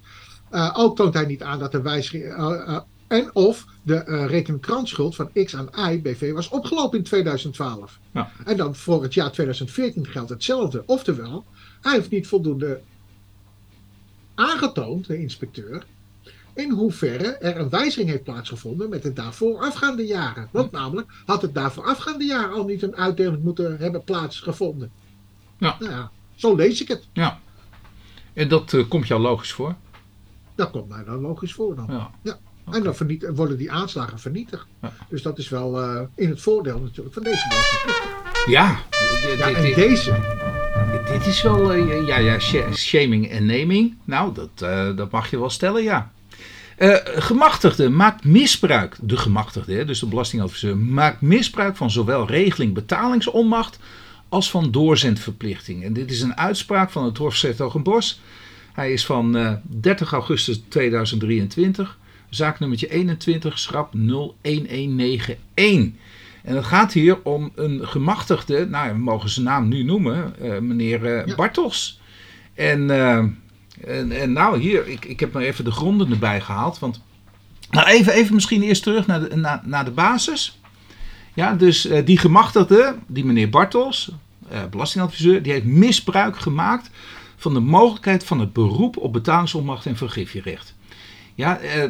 [0.53, 2.29] Uh, ook toont hij niet aan dat er wijzigingen.
[2.29, 7.05] Uh, uh, en of de uh, rekenkrantschuld van X aan Y BV was opgelopen in
[7.05, 7.99] 2012.
[8.13, 8.31] Ja.
[8.45, 10.83] En dan voor het jaar 2014 geldt hetzelfde.
[10.87, 11.45] Oftewel,
[11.81, 12.81] hij heeft niet voldoende
[14.35, 15.85] aangetoond, de inspecteur,
[16.55, 20.49] in hoeverre er een wijziging heeft plaatsgevonden met de daarvoor afgaande jaren.
[20.51, 24.91] Want namelijk had het daarvoor afgaande jaar al niet een uitdeling moeten hebben plaatsgevonden.
[25.59, 25.77] Ja.
[25.79, 27.09] Nou ja, zo lees ik het.
[27.13, 27.41] Ja.
[28.33, 29.75] En dat uh, komt jou logisch voor?
[30.55, 31.87] Dat komt mij dan logisch voor dan.
[31.89, 32.11] Ja.
[32.23, 32.39] ja.
[32.73, 34.67] En dan verniet, worden die aanslagen vernietigd.
[34.83, 34.93] Ja.
[35.09, 37.47] Dus dat is wel uh, in het voordeel natuurlijk van deze.
[38.47, 38.79] Ja,
[39.39, 40.15] ja en deze.
[41.13, 42.39] Dit is wel uh, ja, ja,
[42.73, 43.97] shaming en naming.
[44.05, 46.13] Nou, dat, uh, dat mag je wel stellen, ja.
[47.05, 53.79] gemachtigde maakt misbruik, de gemachtigde, dus de belastingadviseur, maakt misbruik van zowel regeling betalingsonmacht
[54.29, 55.85] als van doorzendverplichting.
[55.85, 58.21] En dit is een uitspraak van het Hof Bos.
[58.73, 61.99] Hij is van 30 augustus 2023
[62.29, 65.37] zaaknummertje 21, schrap 01191.
[66.47, 70.59] En het gaat hier om een gemachtigde, nou we mogen zijn naam nu noemen, uh,
[70.59, 72.01] meneer uh, Bartels.
[72.55, 76.79] En, uh, en, en, nou hier, ik, ik heb maar even de gronden erbij gehaald.
[76.79, 77.03] Want,
[77.71, 80.61] nou even, even misschien eerst terug naar de, naar, naar de basis.
[81.35, 84.11] Ja, dus die gemachtigde, die meneer Bartels,
[84.71, 86.91] belastingadviseur, die heeft misbruik gemaakt
[87.37, 90.76] van de mogelijkheid van het beroep op betalingsonmacht en vergifjerecht.
[91.37, 91.83] Ja, eh,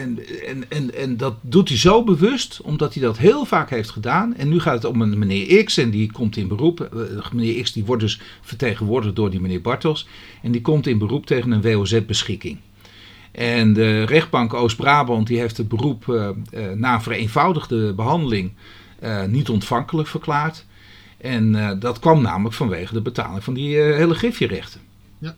[0.00, 3.90] en, en, en, en dat doet hij zo bewust, omdat hij dat heel vaak heeft
[3.90, 4.34] gedaan.
[4.34, 6.80] En nu gaat het om een meneer X en die komt in beroep.
[6.80, 10.08] Eh, meneer X die wordt dus vertegenwoordigd door die meneer Bartels.
[10.42, 12.58] En die komt in beroep tegen een WOZ-beschikking.
[13.32, 18.52] En de rechtbank Oost-Brabant die heeft het beroep uh, uh, na vereenvoudigde behandeling
[19.26, 20.66] niet ontvankelijk verklaard.
[21.18, 24.80] En dat kwam namelijk vanwege de betaling van die hele gifjerechten.
[25.18, 25.34] Ja.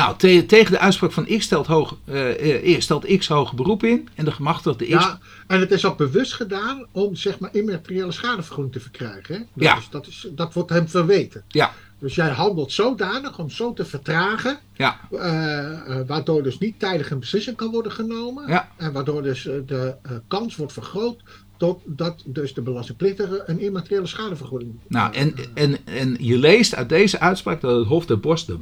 [0.00, 4.24] Nou, tegen de uitspraak van X stelt, hoog, uh, stelt X hoger beroep in en
[4.24, 4.90] de gemachtigde X...
[4.90, 9.34] Ja, en het is ook bewust gedaan om zeg maar immateriële schadevergoeding te verkrijgen.
[9.34, 9.38] Hè?
[9.38, 9.76] Dat, ja.
[9.76, 11.44] is, dat, is, dat wordt hem verweten.
[11.48, 11.72] Ja.
[11.98, 15.00] Dus jij handelt zodanig om zo te vertragen, ja.
[15.10, 18.48] Uh, waardoor dus niet tijdig een beslissing kan worden genomen.
[18.48, 18.68] Ja.
[18.76, 19.94] En waardoor dus de
[20.28, 21.22] kans wordt vergroot
[21.56, 24.72] tot dat dus de belastingplichtige een immateriële schadevergoeding...
[24.86, 28.58] Nou, en, en, en je leest uit deze uitspraak dat het Hof de Borst de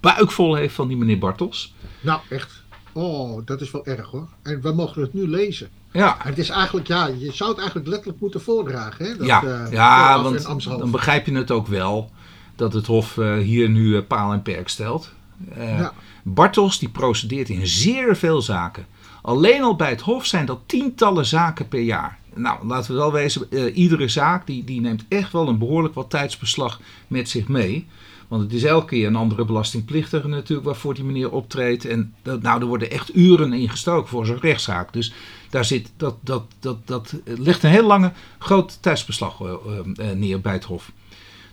[0.00, 1.74] buik vol heeft van die meneer Bartels.
[2.00, 2.62] Nou, echt.
[2.92, 4.28] Oh, dat is wel erg hoor.
[4.42, 5.68] En we mogen het nu lezen.
[5.92, 6.18] Ja.
[6.22, 9.04] En het is eigenlijk, ja, je zou het eigenlijk letterlijk moeten voordragen.
[9.04, 9.16] Hè?
[9.16, 12.10] Dat, ja, uh, ja want dan begrijp je het ook wel
[12.56, 15.10] dat het Hof uh, hier nu uh, paal en perk stelt.
[15.56, 15.92] Ja.
[16.22, 18.86] Bartels die procedeert in zeer veel zaken.
[19.22, 22.18] Alleen al bij het Hof zijn dat tientallen zaken per jaar.
[22.34, 26.10] Nou, laten we wel wezen, iedere zaak die, die neemt echt wel een behoorlijk wat
[26.10, 27.88] tijdsbeslag met zich mee.
[28.28, 31.84] Want het is elke keer een andere belastingplichtige natuurlijk waarvoor die meneer optreedt.
[31.84, 34.92] En nou, er worden echt uren in gestoken voor zo'n rechtszaak.
[34.92, 35.12] Dus
[35.50, 39.52] daar zit, dat, dat, dat, dat legt een heel lange groot tijdsbeslag uh,
[39.94, 40.92] uh, neer bij het Hof.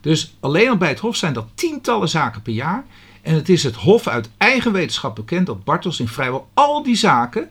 [0.01, 2.85] Dus alleen al bij het Hof zijn dat tientallen zaken per jaar.
[3.21, 6.95] En het is het Hof uit eigen wetenschap bekend dat Bartels in vrijwel al die
[6.95, 7.49] zaken,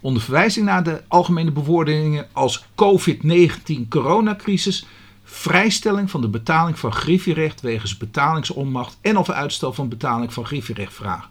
[0.00, 4.86] onder verwijzing naar de algemene bewoordingen als COVID-19 coronacrisis,
[5.24, 10.94] vrijstelling van de betaling van griffierecht wegens betalingsonmacht en of uitstel van betaling van griffierecht
[10.94, 11.30] vragen.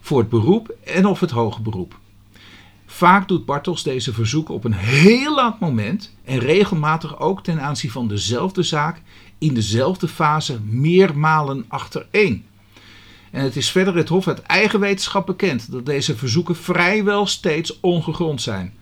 [0.00, 1.98] Voor het beroep en of het hoge beroep.
[2.86, 7.90] Vaak doet Bartels deze verzoeken op een heel laat moment en regelmatig ook ten aanzien
[7.90, 9.02] van dezelfde zaak
[9.38, 12.44] in dezelfde fase meermalen achtereen.
[13.30, 17.80] En het is verder het Hof uit eigen wetenschap bekend dat deze verzoeken vrijwel steeds
[17.80, 18.74] ongegrond zijn.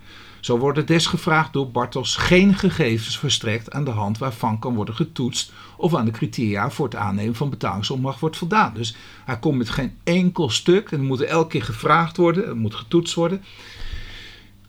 [0.43, 5.53] Zo worden desgevraagd door Bartels geen gegevens verstrekt aan de hand waarvan kan worden getoetst
[5.77, 8.75] of aan de criteria voor het aannemen van betalingsonmacht wordt voldaan.
[8.75, 12.75] Dus hij komt met geen enkel stuk en moet elke keer gevraagd worden, er moet
[12.75, 13.43] getoetst worden.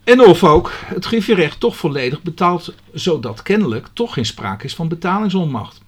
[0.03, 4.87] En of ook het griffierecht toch volledig betaalt, zodat kennelijk toch geen sprake is van
[4.87, 5.81] betalingsonmacht.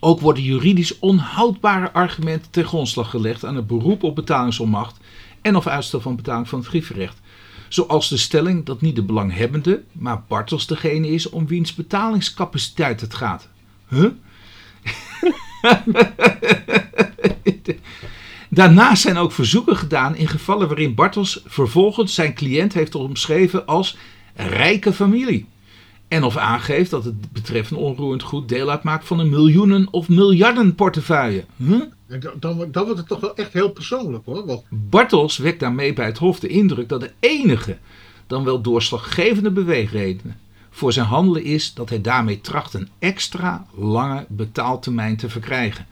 [0.00, 4.96] Ook worden juridisch onhoudbare argumenten ten grondslag gelegd aan het beroep op betalingsonmacht
[5.42, 7.20] en of uitstel van betaling van het griffierecht.
[7.68, 13.14] Zoals de stelling dat niet de belanghebbende, maar Bartels degene is om wiens betalingscapaciteit het
[13.14, 13.48] gaat.
[13.88, 14.10] Huh?
[18.48, 23.96] Daarnaast zijn ook verzoeken gedaan in gevallen waarin Bartels vervolgens zijn cliënt heeft omschreven als
[24.34, 25.46] rijke familie.
[26.08, 30.74] En of aangeeft dat het betreffende onroerend goed deel uitmaakt van een miljoenen of miljarden
[30.74, 31.44] portefeuille.
[31.56, 31.82] Huh?
[32.38, 34.62] Dan, wordt het toch wel echt heel persoonlijk hoor.
[34.68, 37.78] Bartels wekt daarmee bij het Hof de indruk dat de enige,
[38.26, 40.36] dan wel doorslaggevende beweegreden
[40.78, 45.86] voor zijn handelen is dat hij daarmee tracht een extra lange betaaltermijn te verkrijgen.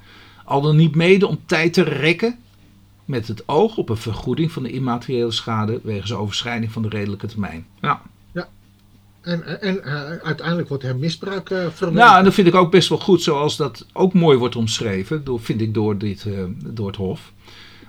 [0.45, 2.39] Al dan niet mede om tijd te rekken
[3.05, 7.27] met het oog op een vergoeding van de immateriële schade wegens overschrijding van de redelijke
[7.27, 7.67] termijn.
[7.81, 8.03] Ja.
[9.27, 11.99] En, en uh, uiteindelijk wordt er misbruik uh, vermoed.
[11.99, 15.25] Nou, en dat vind ik ook best wel goed, zoals dat ook mooi wordt omschreven,
[15.25, 17.33] door, vind ik door, dit, uh, door het Hof.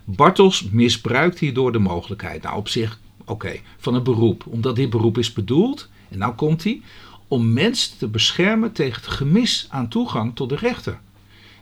[0.04, 4.46] Bartels misbruikt hierdoor de mogelijkheid, nou op zich, oké, van een beroep.
[4.48, 6.82] Omdat dit beroep is bedoeld, en nou komt hij,
[7.28, 11.00] om mensen te beschermen tegen het gemis aan toegang tot de rechter.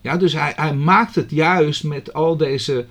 [0.02, 2.86] Ja, dus hij, hij maakt het juist met al deze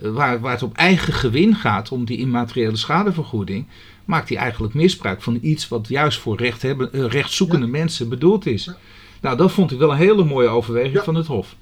[0.00, 3.66] waar, waar het op eigen gewin gaat om die immateriële schadevergoeding,
[4.04, 7.72] maakt hij eigenlijk misbruik van iets wat juist voor recht hebben, rechtszoekende ja.
[7.72, 8.64] mensen bedoeld is.
[8.64, 8.76] Ja.
[9.20, 11.02] Nou, dat vond ik wel een hele mooie overweging ja.
[11.02, 11.56] van het Hof.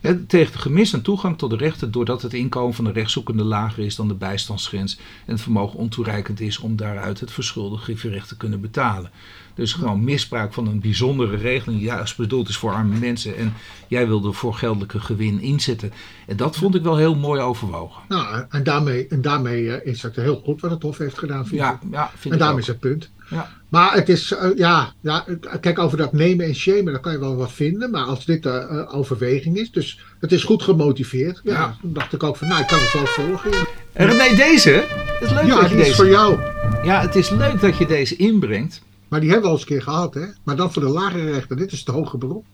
[0.00, 3.84] He, tegen gemis aan toegang tot de rechter doordat het inkomen van de rechtszoekende lager
[3.84, 8.36] is dan de bijstandsgrens en het vermogen ontoereikend is om daaruit het verschuldigd griffierecht te
[8.36, 9.10] kunnen betalen.
[9.54, 13.36] Dus gewoon misbruik van een bijzondere regeling die juist bedoeld is voor arme mensen.
[13.36, 13.52] En
[13.88, 15.92] jij wilde voor geldelijke gewin inzetten.
[16.26, 18.02] En dat vond ik wel heel mooi overwogen.
[18.08, 21.46] Nou, en daarmee, en daarmee is het heel goed wat het Hof heeft gedaan.
[21.46, 23.10] Vind ja, ja, vind en daarmee is het punt.
[23.30, 23.48] Ja.
[23.68, 25.24] Maar het is, uh, ja, ja,
[25.60, 27.90] kijk over dat nemen en shamen, daar kan je wel wat vinden.
[27.90, 31.40] Maar als dit de uh, overweging is, dus het is goed gemotiveerd.
[31.44, 33.50] Ja, dacht ik ook van, nou, ik kan het wel volgen.
[33.92, 34.70] En René, deze?
[34.70, 35.90] Het is leuk ja, dat je die deze...
[35.90, 36.38] is voor jou.
[36.82, 38.82] Ja, het is leuk dat je deze inbrengt.
[39.08, 40.26] Maar die hebben we al eens een keer gehad, hè?
[40.44, 41.56] Maar dan voor de lagere rechter.
[41.56, 42.44] Dit is het hoge beroep.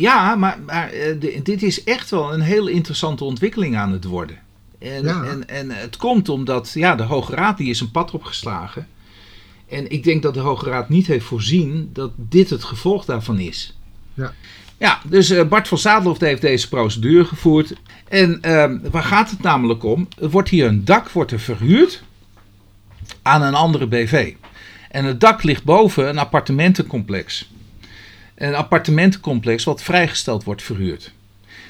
[0.00, 4.38] Ja, maar, maar uh, dit is echt wel een heel interessante ontwikkeling aan het worden.
[4.78, 5.24] En, Ja.
[5.24, 8.86] en, en het komt omdat ja, de Hoge Raad die is een pad opgeslagen.
[9.70, 13.38] En ik denk dat de Hoge Raad niet heeft voorzien dat dit het gevolg daarvan
[13.38, 13.78] is.
[14.14, 14.32] Ja.
[14.78, 17.74] Ja, dus uh, Bart van Zadelhoft heeft deze procedure gevoerd.
[18.08, 20.08] En uh, waar gaat het namelijk om?
[20.20, 22.02] Er wordt hier een dak wordt er verhuurd
[23.22, 24.34] aan een andere BV.
[24.90, 27.50] En het dak ligt boven een appartementencomplex.
[28.34, 31.12] Een appartementencomplex wat vrijgesteld wordt verhuurd.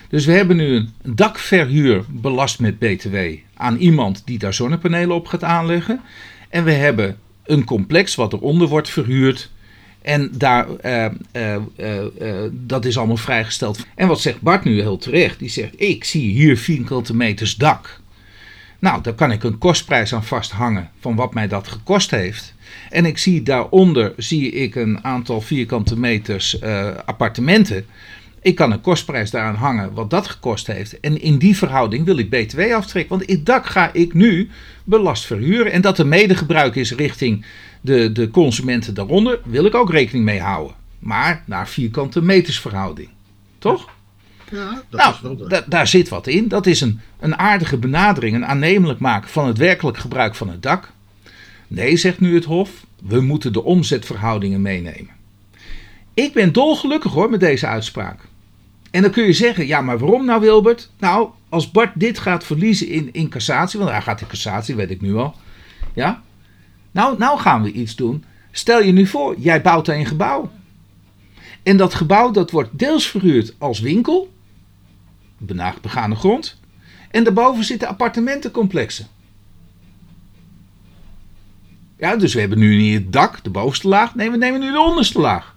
[0.08, 3.16] Dus we hebben nu een dakverhuur belast met BTW
[3.54, 6.00] aan iemand die daar zonnepanelen op gaat aanleggen.
[6.48, 9.50] En we hebben een complex wat eronder wordt verhuurd.
[10.02, 11.56] En daar, uh, uh,
[12.20, 13.86] uh, dat is allemaal vrijgesteld.
[13.94, 15.38] En wat zegt Bart nu heel terecht?
[15.38, 18.00] Die zegt, ik zie hier vierkante meters dak.
[18.78, 22.54] Nou, daar kan ik een kostprijs aan vasthangen van wat mij dat gekost heeft.
[22.90, 26.62] En ik zie daaronder zie ik een aantal vierkante meters
[27.04, 27.86] appartementen.
[28.48, 31.00] Ik kan een kostprijs daaraan hangen wat dat gekost heeft.
[31.00, 33.18] En in die verhouding wil ik BTW aftrekken.
[33.18, 34.50] Want dak ga ik nu
[34.84, 35.72] belast verhuren.
[35.72, 37.44] En dat er medegebruik is richting
[37.80, 40.76] de, de consumenten daaronder, wil ik ook rekening mee houden.
[40.98, 43.08] Maar naar vierkante meters verhouding.
[43.58, 43.88] Toch?
[44.50, 45.46] Ja, dat nou, is wel de...
[45.48, 46.48] da daar zit wat in.
[46.48, 50.62] Dat is een, een aardige benadering, een aannemelijk maken van het werkelijk gebruik van het
[50.62, 50.92] dak.
[51.66, 52.70] Nee, zegt nu het Hof,
[53.02, 55.10] we moeten de omzetverhoudingen meenemen.
[56.14, 58.27] Ik ben dolgelukkig hoor met deze uitspraak.
[58.90, 60.90] En dan kun je zeggen, ja, maar waarom nou Wilbert?
[60.98, 64.90] Nou, als Bart dit gaat verliezen in, in cassatie, want hij gaat in cassatie, weet
[64.90, 65.34] ik nu al.
[65.94, 66.22] Ja?
[66.90, 68.24] Nou, nou gaan we iets doen.
[68.50, 70.50] Stel je nu voor, jij bouwt een gebouw.
[71.62, 74.32] En dat gebouw dat wordt deels verhuurd als winkel,
[75.80, 76.60] begane grond.
[77.10, 79.06] En daarboven zitten appartementencomplexen.
[81.98, 84.14] Ja, dus we hebben nu niet het dak, de bovenste laag.
[84.14, 85.56] Nee, we nemen nu de onderste laag.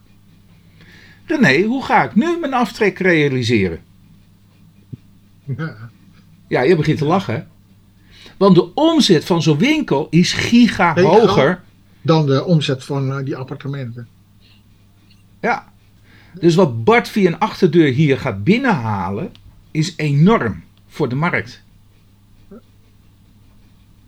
[1.32, 3.80] René, hoe ga ik nu mijn aftrek realiseren?
[5.58, 5.90] Ja.
[6.48, 7.34] Ja, je begint te lachen.
[7.34, 7.44] Hè?
[8.38, 11.62] Want de omzet van zo'n winkel is giga hoger.
[12.02, 14.08] Dan de omzet van uh, die appartementen.
[15.42, 15.72] Ja.
[16.40, 19.32] Dus wat Bart via een achterdeur hier gaat binnenhalen,
[19.72, 21.62] is enorm voor de markt.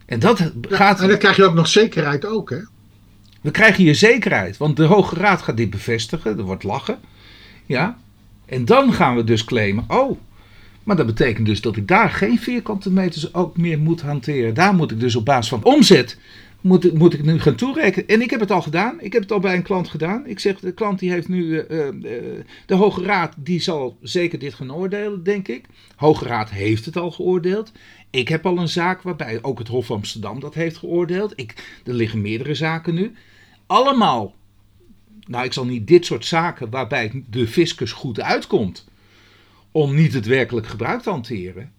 [0.05, 1.01] En dat gaat.
[1.01, 2.59] En dan krijg je ook nog zekerheid ook, hè?
[3.43, 6.37] We krijgen hier zekerheid, want de Hoge Raad gaat dit bevestigen.
[6.37, 6.99] Er wordt lachen.
[7.65, 7.97] Ja.
[8.45, 9.85] En dan gaan we dus claimen.
[9.87, 10.19] Oh,
[10.83, 14.53] maar dat betekent dus dat ik daar geen vierkante meters ook meer moet hanteren.
[14.53, 16.17] Daar moet ik dus op basis van omzet
[16.61, 18.07] moet, ik- moet ik nu gaan toerekenen.
[18.07, 18.95] En ik heb het al gedaan.
[19.01, 20.27] Ik heb het al bij een klant gedaan.
[20.27, 21.57] Ik zeg, de klant die heeft nu...
[21.59, 21.93] eh, eh, eh,
[22.65, 25.65] de Hoge Raad die zal zeker dit gaan oordelen, denk ik.
[25.95, 27.71] Hoge Raad heeft het al geoordeeld.
[28.09, 31.33] Ik heb al een zaak waarbij ook het Hof Amsterdam dat heeft geoordeeld.
[31.35, 33.13] Ik, er liggen meerdere zaken nu.
[33.73, 34.35] Allemaal,
[35.27, 38.87] nou ik zal niet dit soort zaken waarbij de fiscus goed uitkomt.
[39.71, 41.71] Om niet het werkelijk gebruik te hanteren.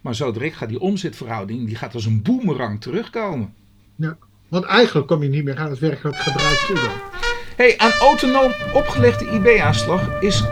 [0.00, 3.54] Maar zo direct gaat die omzetverhouding, die gaat als een boemerang terugkomen.
[3.94, 4.16] Ja.
[4.48, 7.20] Want eigenlijk kom je niet meer aan het werkelijk gebruik toe dan.
[7.56, 10.42] hey, aan autonoom opgelegde IB-aanslag is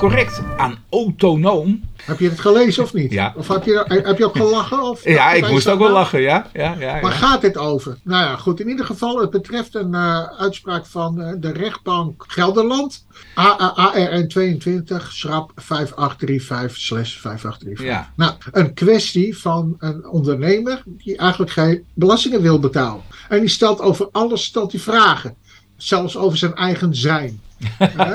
[0.00, 0.40] correct.
[0.56, 1.88] Aan autonoom.
[2.04, 3.12] Heb je het gelezen of niet?
[3.12, 3.34] Ja.
[3.36, 4.82] Of heb je, heb je ook gelachen?
[4.82, 6.46] Of Ja, ik moest ook wel lachen, ja.
[6.52, 7.98] ja, ja, Waar gaat dit over?
[8.02, 8.60] Nou ja, goed.
[8.60, 13.06] In ieder geval, het betreft een eh, uitspraak van eh, de rechtbank Gelderland.
[13.34, 15.64] ARN 22, schrap 5835-5835.
[17.72, 18.12] Ja.
[18.16, 23.02] Nou, een kwestie van een ondernemer die eigenlijk geen belastingen wil betalen.
[23.28, 25.34] En die stelt over alles stelt hij vragen.
[25.76, 27.40] Zelfs over zijn eigen zijn.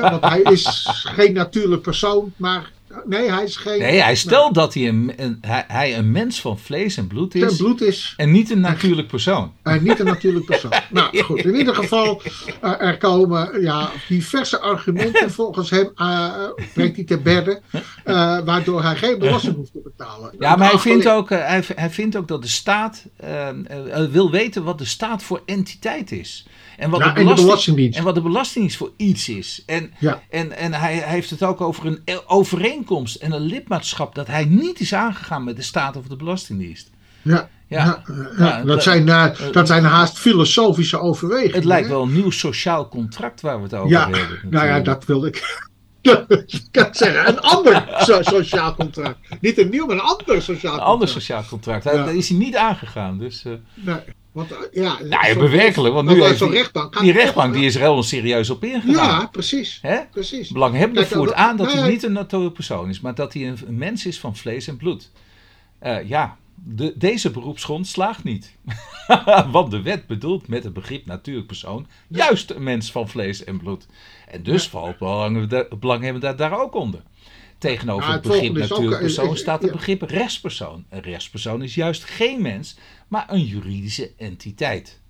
[0.02, 2.72] Want hij is geen natuurlijk persoon, maar
[3.06, 3.80] nee, hij is geen.
[3.80, 7.36] Nee, hij stelt dat hij een, een, hij, hij een mens van vlees en bloed
[7.36, 7.56] is.
[7.56, 9.54] bloed is En niet een natuurlijk persoon.
[9.64, 10.72] En niet een natuurlijk persoon.
[10.90, 12.22] Nou goed, in ieder geval,
[12.62, 16.34] eh, er komen ja, diverse argumenten volgens hem, eh,
[16.74, 17.62] brengt hij te bedden,
[18.04, 20.32] eh, waardoor hij geen belasting hoeft te betalen.
[20.40, 23.56] Ja, maar hij vindt, ook, eh, hij, hij vindt ook dat de staat eh, eh,
[24.04, 26.48] eh, wil weten wat de staat voor entiteit is.
[26.78, 27.98] En wat, Ja, de, en de belasting, Belastingdienst.
[27.98, 29.64] en wat de belastingdienst voor iets is.
[29.66, 30.22] En, Ja.
[30.30, 32.18] en, en hij, hij heeft het ook over een e-
[33.20, 36.90] en een lidmaatschap dat hij niet is aangegaan met de staat of de Belastingdienst.
[37.22, 38.04] Ja, Ja.
[38.08, 41.56] ja, Ja, ja, dat, zijn, eh, dat zijn haast filosofische overwegingen.
[41.56, 41.94] Het lijkt hè?
[41.94, 44.40] wel een nieuw sociaal contract waar we het over Ja, hebben.
[44.50, 45.64] nou ja, dat wilde ik.
[46.46, 49.18] ik kan zeggen, een ander so- sociaal contract.
[49.42, 50.82] Niet een nieuw, maar een ander sociaal Een contract.
[50.84, 51.84] ander sociaal contract.
[51.84, 52.06] Daar, Ja.
[52.06, 53.18] daar is hij niet aangegaan.
[53.18, 53.96] Dus, eh, Nee,
[54.36, 55.94] want, eh, ja, nou ja, bewerkelijk.
[55.94, 59.20] Want nu heeft die, rechtbank die toch- rechtbank die is er heel serieus op ingegaan.
[59.20, 59.80] Ja, precies.
[59.82, 59.98] Hè?
[60.12, 60.50] precies.
[60.50, 63.34] Belanghebbende Kijk, voert aan dat nou hij ja, niet een natuurlijke persoon is, maar dat
[63.34, 65.12] hij een, een mens is van vlees en bloed.
[65.80, 68.56] Eh, ja, de, deze beroepsgrond slaagt niet.
[69.52, 73.58] Want de wet bedoelt met het begrip natuurlijk persoon juist een mens van vlees en
[73.58, 73.88] bloed.
[74.28, 77.02] En dus valt belanghebende belanghebbende daar, daar ook onder.
[77.58, 79.76] Tegenover Ja, het het begrip natuurlijk eh, persoon staat het ja.
[79.78, 80.86] begrip rechtspersoon.
[80.90, 82.78] Een rechtspersoon is juist geen mens,
[83.08, 85.02] maar een juridische entiteit.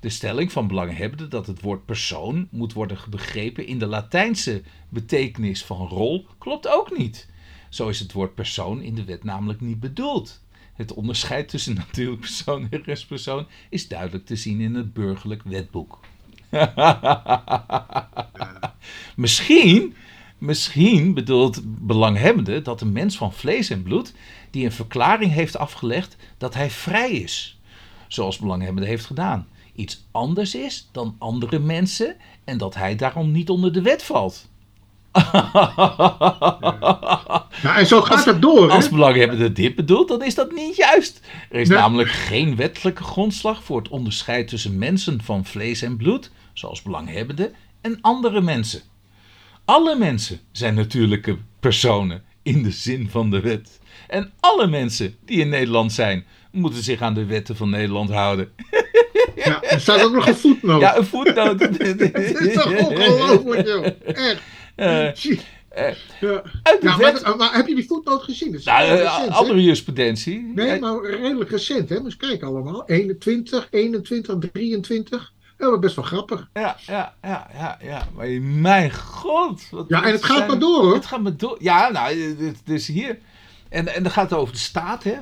[0.00, 5.64] De stelling van belanghebbenden dat het woord persoon moet worden begrepen in de Latijnse betekenis
[5.64, 7.28] van rol klopt ook niet.
[7.68, 10.42] Zo is het woord persoon in de wet namelijk niet bedoeld.
[10.74, 16.00] Het onderscheid tussen natuurlijk persoon en rechtspersoon is duidelijk te zien in het burgerlijk wetboek.
[19.16, 19.94] Misschien,
[20.38, 24.14] misschien bedoelt belanghebbende dat een mens van vlees en bloed
[24.58, 27.60] die een verklaring heeft afgelegd dat hij vrij is,
[28.08, 33.50] zoals belanghebbende heeft gedaan, iets anders is dan andere mensen en dat hij daarom niet
[33.50, 34.48] onder de wet valt.
[37.62, 38.68] Ja, en zo gaat het door.
[38.68, 38.74] Hè?
[38.74, 41.20] Als belanghebbende dit bedoelt, dan is dat niet juist.
[41.50, 41.78] Er is Nee.
[41.78, 47.52] namelijk geen wettelijke grondslag voor het onderscheid tussen mensen van vlees en bloed, zoals belanghebbenden,
[47.80, 48.80] en andere mensen.
[49.64, 53.78] Alle mensen zijn natuurlijke personen in de zin van de wet.
[54.08, 58.48] En alle mensen die in Nederland zijn, moeten zich aan de wetten van Nederland houden.
[59.44, 60.80] Ja, er staat ook nog een voetnoot.
[60.80, 61.60] Ja, een voetnoot.
[61.60, 63.86] Het is toch ongelooflijk, joh.
[64.04, 64.40] Echt.
[65.20, 66.42] Zie- eh, Ja.
[66.80, 67.22] Ja, wet.
[67.22, 68.50] maar, maar heb je die voetnoot gezien?
[68.50, 69.30] Dat is Nou, eh, hè?
[69.30, 70.52] andere jurisprudentie.
[70.54, 71.96] Nee, maar redelijk recent, hè?
[71.96, 72.82] Eens kijken allemaal.
[72.86, 75.32] 21, 21, 23.
[75.58, 76.48] Ja, maar best wel grappig.
[76.54, 78.08] Ja, ja, ja, ja, ja.
[78.14, 79.68] Maar mijn god.
[79.70, 80.94] wat- Ja, en het gaat zijn- maar door, hoor.
[80.94, 81.56] Het gaat maar door.
[81.60, 82.16] Ja, nou,
[82.64, 83.18] is hier.
[83.68, 85.14] En, en dan gaat het over de staat, hè.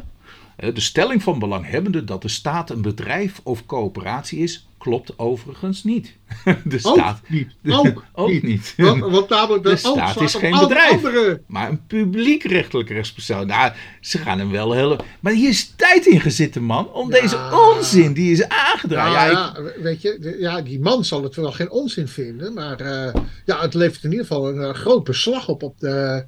[0.57, 5.85] Eh, De stelling van belanghebbenden dat de staat een bedrijf of coöperatie is, klopt overigens
[5.85, 6.13] niet.
[6.65, 7.21] De Ook staat.
[7.29, 7.49] niet.
[7.63, 8.43] de- Ook, ook niet.
[8.43, 8.75] niet.
[8.77, 10.93] Want, want namelijk de, De staat ook is geen bedrijf.
[11.05, 13.47] Andere, Maar een publiekrechtelijk rechtspersoon.
[13.47, 14.97] Nou, ze gaan hem wel heel.
[15.21, 16.93] Maar hier is tijd in gezitten, man.
[16.93, 17.21] Om Ja.
[17.21, 17.39] deze
[17.75, 19.13] onzin die is aangedraaid.
[19.13, 22.55] ja, Ja, ik- ja, weet je, ja, die man zal het wel geen onzin vinden,
[22.55, 23.15] maar eh,
[23.45, 26.25] ja, het levert in ieder geval een eh, groot beslag op op de,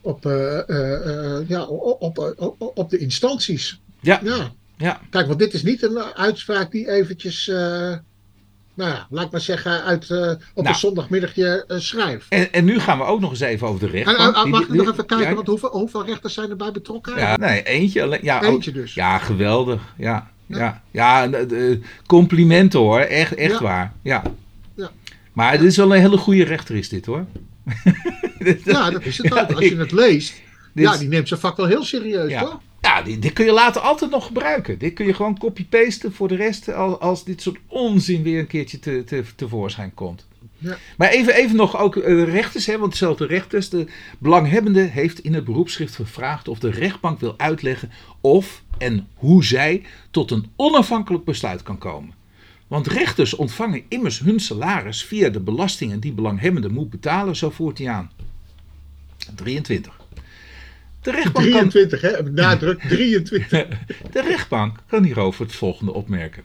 [0.00, 3.80] op, eh, ja, op, op, op, op de instanties.
[4.00, 4.52] ja, Ja.
[4.82, 5.00] Ja.
[5.10, 7.56] Kijk, want dit is niet een uitspraak die eventjes, eh,
[8.74, 10.68] nou ja, laat ik maar zeggen, uit, eh, op Nou.
[10.68, 12.26] een zondagmiddagje eh, schrijft.
[12.28, 14.18] En, en nu gaan we ook nog eens even over de rechtbank.
[14.18, 16.72] en, en Die- mag ik nog even kijken, ja, want hoeveel, hoeveel rechters zijn erbij
[16.72, 17.16] betrokken?
[17.18, 18.02] Ja, nee, eentje.
[18.02, 18.94] alleen- Ja, Eentje ook- dus.
[18.94, 19.80] Ja, geweldig.
[19.96, 20.82] Ja, ja.
[20.90, 22.98] ja, en, complimenten hoor.
[23.00, 23.92] Echt, echt waar.
[24.02, 24.22] Ja.
[24.74, 24.90] Ja.
[25.32, 27.24] Maar dit is wel een hele goede rechter is dit hoor.
[28.64, 29.52] Ja, dat is het ook.
[29.52, 30.34] Als je het leest,
[30.74, 32.60] Dit ja, die neemt zijn vak wel heel serieus, Ja.
[32.82, 34.78] Ja, die, die kun je later altijd nog gebruiken.
[34.78, 38.46] Dit kun je gewoon copy-pasten voor de rest als, als dit soort onzin weer een
[38.46, 40.26] keertje te, te, tevoorschijn komt.
[40.58, 40.76] Ja.
[40.96, 43.68] Maar even, even nog ook eh, de rechters, hè, want dezelfde rechters.
[43.68, 43.86] De
[44.18, 49.82] belanghebbende heeft in het beroepsschrift gevraagd of de rechtbank wil uitleggen of en hoe zij
[50.10, 52.14] tot een onafhankelijk besluit kan komen.
[52.66, 57.78] Want rechters ontvangen immers hun salaris via de belastingen die belanghebbende moet betalen, zo voert
[57.78, 58.10] hij aan.
[59.34, 60.01] 23.
[61.02, 62.30] De rechtbank kan 23, hè?
[62.30, 63.78] Nadruk 23.
[64.12, 66.42] de rechtbank kan hierover het volgende opmerken.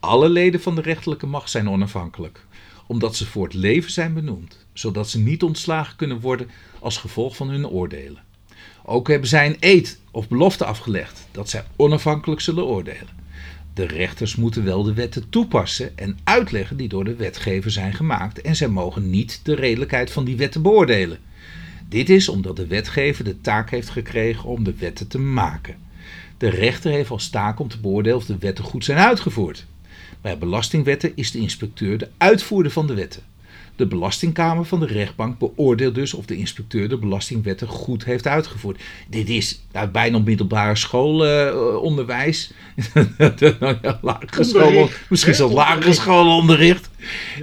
[0.00, 2.44] Alle leden van de rechterlijke macht zijn onafhankelijk,
[2.86, 7.36] omdat ze voor het leven zijn benoemd, zodat ze niet ontslagen kunnen worden als gevolg
[7.36, 8.22] van hun oordelen.
[8.84, 13.16] Ook hebben zij een eed of belofte afgelegd dat zij onafhankelijk zullen oordelen.
[13.74, 18.40] De rechters moeten wel de wetten toepassen en uitleggen die door de wetgever zijn gemaakt
[18.40, 21.18] en zij mogen niet de redelijkheid van die wetten beoordelen.
[21.88, 25.76] Dit is omdat de wetgever de taak heeft gekregen om de wetten te maken.
[26.38, 29.66] De rechter heeft als taak om te beoordelen of de wetten goed zijn uitgevoerd.
[30.20, 33.22] Bij belastingwetten is de inspecteur de uitvoerder van de wetten.
[33.78, 38.80] De belastingkamer van de rechtbank beoordeelt dus of de inspecteur de belastingwetten goed heeft uitgevoerd.
[39.08, 42.50] Dit is nou, bijna middelbare schoolonderwijs.
[44.02, 46.00] lagere school, Onderricht, misschien zelfs lagere Onderricht.
[46.00, 46.90] schoolonderricht.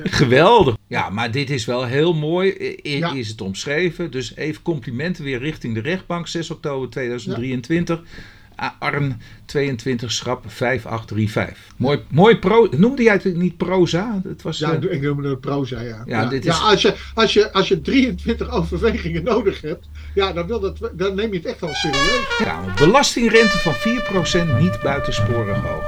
[0.04, 0.78] Geweldig.
[0.88, 2.50] Ja, maar dit is wel heel mooi.
[2.84, 3.14] I- Ja.
[3.14, 4.12] Is het omschreven.
[4.12, 6.28] Dus even complimenten weer richting de rechtbank.
[6.28, 8.00] 6 oktober 2023.
[8.00, 8.02] A-
[8.80, 11.58] Arn 22 schrap 5835.
[11.78, 12.68] Mooi, mooi pro.
[12.78, 14.22] Noemde jij het niet proza?
[14.24, 16.04] Het was, Ja, eh, ik noemde het proza, ja.
[16.06, 20.34] Ja, dit is- ja als, je, als, je, als je 23 overwegingen nodig hebt, ja,
[20.34, 22.38] dan, wil dat, dan neem je het echt wel serieus.
[22.44, 25.88] Ja, belastingrente van 4% niet buitensporig hoog.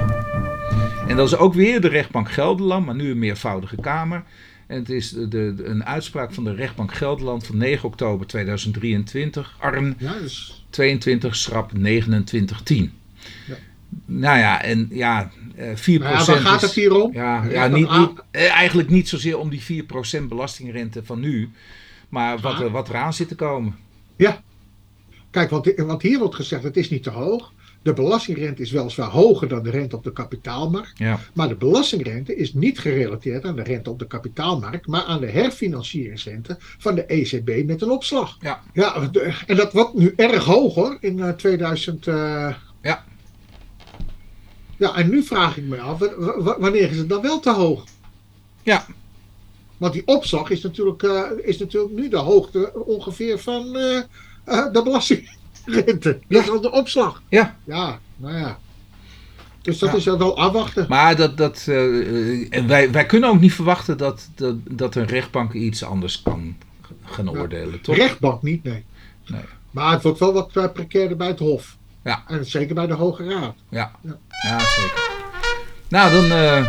[1.08, 4.24] En dat is ook weer de rechtbank Gelderland, maar nu een meervoudige kamer.
[4.68, 9.56] En het is de, de- een uitspraak van de rechtbank Gelderland van 9 oktober 2023.
[9.60, 12.94] Arn Ja, dus, 22 schrap 2910.
[13.48, 13.56] Ja.
[14.06, 17.14] Nou ja, en ja, eh, 4% maar ja, waar gaat het hier om?
[17.14, 18.00] Ja, Ja, niet, ah.
[18.00, 21.50] niet, eh, eigenlijk niet zozeer om die 4% belastingrente van nu.
[22.10, 22.72] Maar wat, Ah.
[22.72, 23.76] wat eraan zit te komen.
[24.16, 24.42] Ja.
[25.30, 27.54] Kijk, want, want hier wordt gezegd, het is niet te hoog.
[27.88, 30.98] De belastingrente is weliswaar hoger dan de rente op de kapitaalmarkt.
[30.98, 31.20] Ja.
[31.34, 35.28] Maar de belastingrente is niet gerelateerd aan de rente op de kapitaalmarkt, maar aan de
[35.28, 38.38] herfinancieringsrente van de ECB met een opslag.
[38.42, 38.62] Ja.
[38.74, 42.08] Ja, de- en dat wordt nu erg hoog hoor, in eh, 2000.
[42.08, 43.04] eh, Ja.
[44.78, 47.52] Ja, en nu vraag ik me af, wa- wa- wanneer is het dan wel te
[47.52, 47.84] hoog?
[48.64, 48.86] Ja.
[49.78, 53.98] Want die opslag is natuurlijk, eh, is natuurlijk nu de hoogte ongeveer van eh,
[54.46, 54.82] eh, de
[55.72, 56.20] belastingrente.
[56.28, 57.22] Dat is al de opslag.
[57.30, 57.56] Ja.
[57.64, 58.58] Ja, nou ja.
[59.62, 59.96] Dus dat Ja.
[59.98, 60.86] is wel afwachten.
[60.90, 65.06] Maar dat, dat, eh, en wij, wij kunnen ook niet verwachten dat, dat, dat een
[65.06, 66.58] rechtbank iets anders kan
[67.06, 67.32] gaan Ja.
[67.40, 67.96] oordelen, toch?
[67.96, 68.84] Rechtbank niet, nee.
[69.28, 69.42] Nee.
[69.72, 71.78] Maar het wordt wel wat eh, precairder bij het Hof.
[72.04, 72.24] Ja.
[72.28, 73.56] En zeker bij de Hoge Raad.
[73.70, 74.18] Ja, Ja.
[74.44, 75.10] ja zeker.
[75.90, 76.66] Nou, dan eh,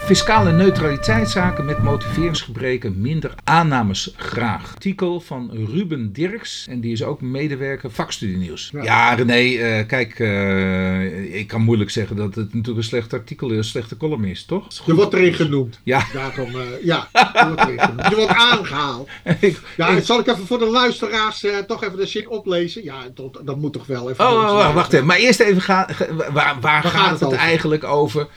[0.00, 4.70] fiscale neutraliteitszaken met motiveringsgebreken, minder aannames graag.
[4.72, 8.70] Artikel van Ruben Dirks en die is ook medewerker vakstudienieuws.
[8.72, 9.14] Ja, Ja.
[9.14, 13.56] René, eh, kijk, eh, ik kan moeilijk zeggen dat het natuurlijk een slecht artikel is,
[13.56, 14.68] een slechte column is, toch?
[14.68, 15.80] Is Je wordt erin genoemd.
[15.82, 18.08] Ja, Daarom, eh, ja, je wordt erin genoemd.
[18.08, 19.08] Je wordt aangehaald.
[19.40, 22.84] ik, Ja, zal ik even voor de luisteraars toch even de zin oplezen?
[22.84, 24.24] Ja, dat, dat moet toch wel even.
[24.24, 25.06] Oh, voor ons wacht, even.
[25.06, 25.86] Maar eerst even gaan.
[26.32, 28.28] Waar, waar, gaat, gaat het, eigenlijk over?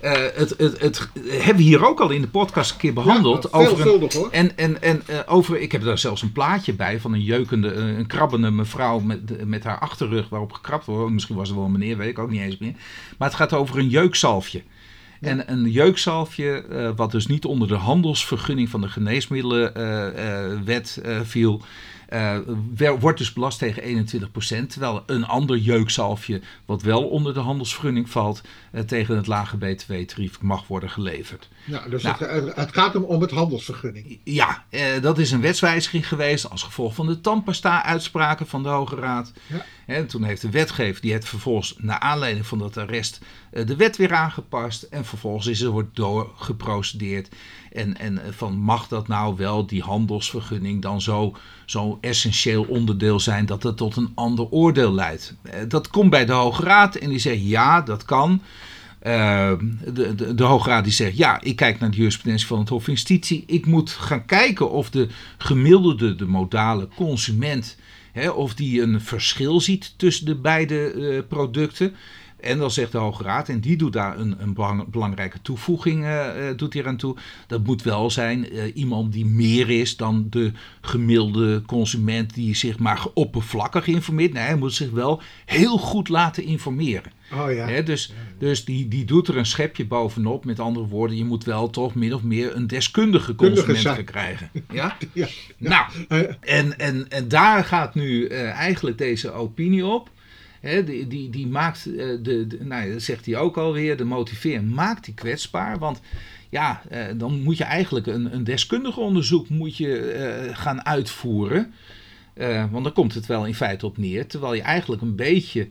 [0.00, 3.48] Eh, het, het, het, hebben we hier ook al in de podcast een keer behandeld.
[3.52, 4.30] Ja, over een, veelvuldig hoor.
[4.30, 7.70] en en, en eh, over, ik heb daar zelfs een plaatje bij van een jeukende,
[7.70, 11.12] eh, een krabbende mevrouw met, met haar achterrug waarop gekrabt wordt.
[11.12, 12.74] Misschien was het wel een meneer, weet ik ook niet eens meer.
[13.18, 14.62] Maar het gaat over een jeukzalfje.
[15.20, 16.64] En een jeukzalfje,
[16.96, 21.62] wat dus niet onder de handelsvergunning van de geneesmiddelenwet viel,
[22.10, 24.70] eh, wordt dus belast tegen 21%.
[24.70, 28.40] Terwijl een ander jeukzalfje, wat wel onder de handelsvergunning valt,
[28.72, 31.48] eh, tegen het lage btw-tarief mag worden geleverd.
[31.64, 32.24] Ja, dus Nou.
[32.24, 34.18] het, het gaat hem om het handelsvergunning.
[34.24, 38.96] Ja, eh, dat is een wetswijziging geweest als gevolg van de tandpasta-uitspraken van de Hoge
[38.96, 39.32] Raad.
[39.46, 39.64] Ja.
[39.90, 43.20] En toen heeft de wetgever, die heeft vervolgens naar aanleiding van dat arrest
[43.50, 44.82] eh, de wet weer aangepast.
[44.82, 47.28] En vervolgens is er wordt doorgeprocedeerd.
[47.72, 53.20] En, en eh, van mag dat nou wel, die handelsvergunning, dan zo, zo essentieel onderdeel
[53.20, 55.34] zijn dat het tot een ander oordeel leidt.
[55.42, 58.42] Eh, dat komt bij de Hoge Raad en die zegt ja, dat kan.
[59.00, 59.52] Eh,
[59.92, 62.68] de, de, de Hoge Raad die zegt, ja, ik kijk naar de jurisprudentie van het
[62.68, 63.44] Hof van Justitie.
[63.46, 67.76] Ik moet gaan kijken of de gemiddelde, de modale consument,
[68.12, 71.94] hè, of die een verschil ziet tussen de beide eh, producten.
[72.40, 76.26] En dan zegt de Hoge Raad, en die doet daar een, een belangrijke toevoeging uh,
[76.56, 77.16] doet hier aan toe.
[77.46, 83.06] Dat moet wel zijn iemand die meer is dan de gemiddelde consument die zich maar
[83.14, 84.32] oppervlakkig informeert.
[84.32, 87.12] Nee, hij moet zich wel heel goed laten informeren.
[87.32, 87.82] Oh ja.
[87.82, 90.44] dus dus die, die doet er een schepje bovenop.
[90.44, 94.50] Met andere woorden, je moet wel toch min of meer een deskundige consument krijgen.
[94.72, 94.96] Ja?
[95.12, 95.28] ja?
[95.56, 95.90] Nou,
[96.40, 100.10] en, en, en daar gaat nu eigenlijk deze opinie op
[100.60, 104.64] die, die, die maakt, uh, de, de, nou, dat zegt hij ook alweer, de motiveer
[104.64, 105.78] maakt die kwetsbaar.
[105.78, 106.00] Want
[106.48, 110.14] ja, uh, dan moet je eigenlijk een, een deskundige onderzoek moet je,
[110.46, 111.72] uh, gaan uitvoeren.
[112.70, 114.26] want dan komt het wel in feite op neer.
[114.26, 115.68] Terwijl je eigenlijk een beetje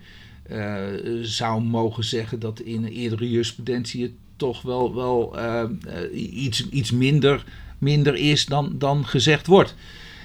[1.21, 5.35] zou mogen zeggen dat in eerdere jurisprudentie het toch wel, wel
[6.13, 7.43] iets, iets minder,
[7.77, 9.75] minder is dan, dan gezegd wordt.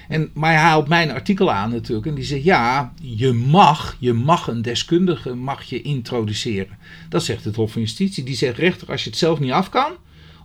[0.07, 2.07] En, maar hij haalt mijn artikel aan natuurlijk.
[2.07, 6.77] En die zegt, ja, je mag, je mag een deskundige mag je introduceren.
[7.09, 8.23] Dat zegt het Hof van Justitie.
[8.23, 9.91] Die zegt, rechter, als je het zelf niet af kan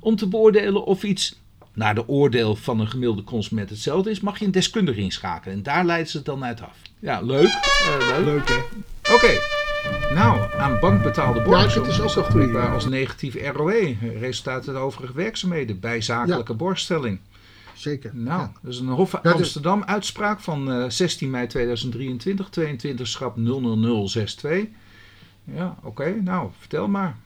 [0.00, 1.40] om te beoordelen of iets
[1.74, 5.56] naar de oordeel van een gemiddelde consument hetzelfde is, mag je een deskundige inschakelen.
[5.56, 6.76] En daar leiden ze het dan uit af.
[6.98, 7.46] Ja, leuk.
[7.46, 8.24] Uh, leuk.
[8.24, 9.14] leuk hè?
[9.14, 9.38] Oké.
[10.14, 11.74] Nou, aan bankbetaalde borst.
[11.74, 12.54] Ja, het is ook zo goed.
[12.54, 16.58] Als negatief ROE, resultaat uit overige werkzaamheden bij zakelijke ja.
[16.58, 17.18] borststelling
[17.80, 18.10] zeker.
[18.14, 24.66] Nou, dat is een Hof Amsterdam uitspraak van uh, 16 mei 2023, 22 schap 00062.
[25.44, 26.20] Ja, oké.
[26.22, 27.16] Nou, vertel maar.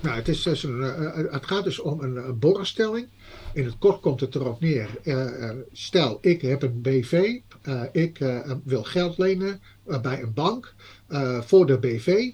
[0.00, 3.08] Nou, het, is dus een, uh, het gaat dus om een, borrelstelling.
[3.52, 4.88] In het kort komt het erop neer.
[5.02, 7.40] Uh, stel, ik heb een BV.
[7.92, 8.18] ik
[8.64, 9.60] wil geld lenen
[10.02, 10.74] bij een bank
[11.40, 12.32] voor de BV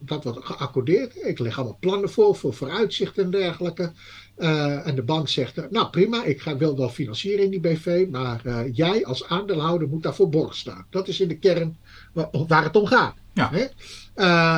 [0.00, 1.26] dat wordt geaccordeerd.
[1.26, 3.92] Ik leg allemaal plannen voor, voor vooruitzicht en dergelijke.
[4.38, 7.60] Uh, en de bank zegt, uh, nou prima, ik ga, wil wel financieren in die
[7.60, 10.86] BV, maar uh, jij als aandeelhouder moet daarvoor borg staan.
[10.90, 11.76] Dat is in de kern
[12.12, 13.14] waar, waar het om gaat.
[13.34, 13.50] Ja.
[13.52, 13.64] Hè?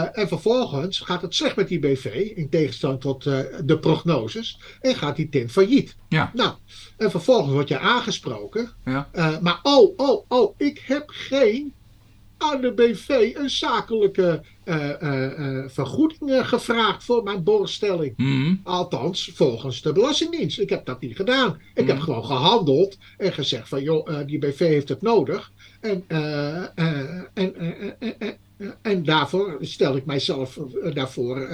[0.06, 2.04] en vervolgens gaat het slecht met die BV,
[2.34, 3.22] in tegenstelling tot
[3.64, 5.96] de prognoses, en gaat die ten failliet.
[6.08, 6.30] Ja.
[6.34, 6.52] Nou,
[6.96, 9.08] en vervolgens word je aangesproken, ja.
[9.40, 11.72] maar oh, oh, oh, ik heb geen
[12.39, 18.12] aan de BV een zakelijke uh, uh, vergoeding gevraagd voor mijn borgstelling.
[18.16, 18.61] Mm.
[18.64, 20.59] Althans, volgens de Belastingdienst.
[20.59, 21.61] Ik heb dat niet gedaan.
[21.74, 22.03] Ik heb mm.
[22.03, 25.53] gewoon gehandeld en gezegd van joh, die BV heeft het nodig.
[25.80, 26.05] En,
[27.35, 27.55] en,
[28.82, 30.59] en daarvoor stel ik mijzelf
[30.95, 31.49] daarvoor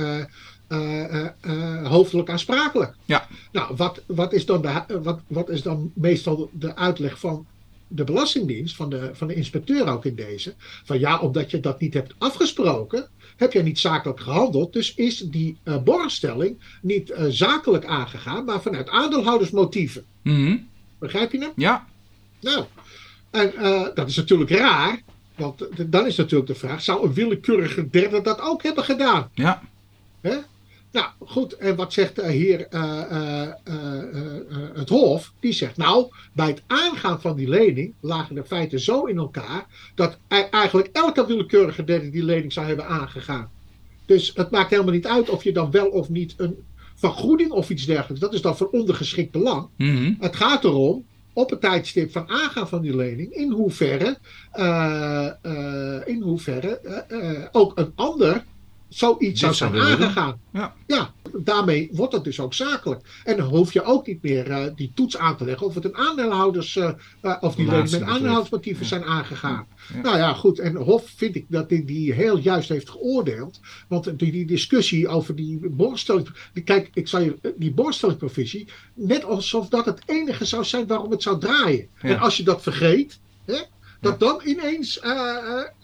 [1.83, 2.95] hoofdelijk aansprakelijk.
[3.05, 3.27] Ja.
[3.53, 7.47] Nou, wat, wat, is dan de, wat, wat is dan meestal de uitleg van
[7.93, 11.81] de Belastingdienst, van de, van de inspecteur ook in deze, van ja, omdat je dat
[11.81, 17.25] niet hebt afgesproken, heb je niet zakelijk gehandeld, dus is die uh, borgstelling niet uh,
[17.29, 20.05] zakelijk aangegaan, maar vanuit aandeelhoudersmotieven.
[20.23, 20.69] Mm
[20.99, 21.53] Begrijp je hem?
[21.57, 21.87] Ja.
[22.41, 22.65] Nou,
[23.31, 25.03] en uh, dat is natuurlijk raar,
[25.37, 29.31] want dan is natuurlijk de vraag, zou een willekeurige derde dat ook hebben gedaan?
[29.35, 29.63] Ja.
[30.21, 30.37] Hè?
[30.93, 33.47] Nou goed, en wat zegt hier uh,
[34.75, 35.33] het Hof?
[35.41, 39.67] Die zegt nou, bij het aangaan van die lening lagen de feiten zo in elkaar
[39.95, 40.19] dat
[40.51, 43.51] eigenlijk elke willekeurige derde die lening zou hebben aangegaan.
[44.07, 46.57] Dus het maakt helemaal niet uit of je dan wel of niet een
[46.95, 49.69] vergoeding of iets dergelijks, dat is dan van ondergeschikt belang.
[49.77, 54.19] Mm Het gaat erom op het tijdstip van aangaan van die lening, in hoeverre,
[56.05, 58.45] in hoeverre ook een ander
[58.91, 60.41] zoiets zou zijn aangegaan.
[60.53, 60.75] Ja.
[60.87, 63.21] ja, daarmee wordt het dus ook zakelijk.
[63.25, 65.85] En dan hoef je ook niet meer uh, die toets aan te leggen of het
[65.85, 66.91] een aandeelhouders uh,
[67.23, 68.89] uh, of die leningen met aandeelhoudersmotieven ja.
[68.89, 69.67] zijn aangegaan.
[69.95, 70.01] Ja.
[70.01, 70.59] Nou ja, goed.
[70.59, 73.61] En Hof vind ik dat die, die heel juist heeft geoordeeld.
[73.89, 76.29] Want die, die discussie over die borststelling.
[76.65, 78.69] Kijk, ik zou je die borststellingprovisie.
[78.95, 81.89] Net alsof dat het enige zou zijn waarom het zou draaien.
[82.01, 83.19] En als je dat vergeet.
[83.45, 83.59] Hè,
[84.01, 85.01] dat dan ineens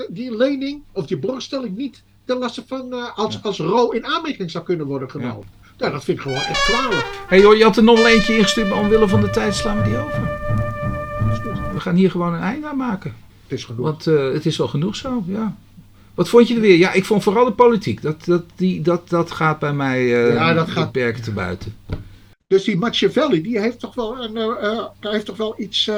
[0.09, 4.51] die lening of die borststelling niet ten laste van uh, als, als ro in aanmerking
[4.51, 5.47] zou kunnen worden genomen.
[5.63, 5.67] Ja.
[5.79, 7.07] Nou, dat vind ik gewoon echt kwalijk.
[7.27, 9.85] Hey, je had er nog een eentje ingestuurd, maar omwille van de tijd slaan we
[9.85, 10.45] die over.
[11.73, 13.15] We gaan hier gewoon een einde aan maken.
[13.43, 13.85] Het is genoeg.
[13.85, 15.57] Want uh, het is wel genoeg zo, ja.
[16.15, 16.77] Wat vond je er weer?
[16.77, 18.03] Ja, ik vond vooral de politiek.
[18.03, 20.93] Dat, dat, die, dat, dat gaat bij mij uh, ja, dat gaat...
[20.93, 21.77] perken te buiten.
[22.47, 25.91] Dus die Machiavelli, die heeft toch wel, een, uh, heeft toch wel iets,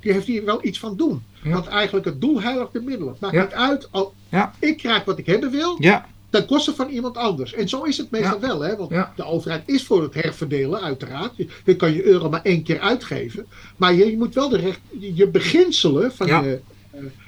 [0.00, 1.22] die heeft hier wel iets van doen.
[1.42, 1.50] Ja.
[1.50, 3.16] Want eigenlijk het doel heiligt de middelen.
[3.20, 3.42] Maakt ja.
[3.42, 3.88] niet uit.
[3.90, 4.52] Al, ja.
[4.58, 5.76] Ik krijg wat ik hebben wil.
[5.78, 6.06] Ja.
[6.30, 7.54] Ten koste van iemand anders.
[7.54, 8.60] En zo is het meestal wel.
[8.60, 8.76] Hè?
[8.76, 11.36] Want de overheid is voor het herverdelen, uiteraard.
[11.36, 13.46] Je, je, kan je euro maar één keer uitgeven.
[13.76, 16.60] Maar je, je moet wel de recht, je beginselen van je,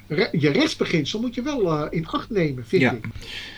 [0.09, 3.05] uh, je rechtsbeginsel moet je wel uh, in acht nemen, vind ik.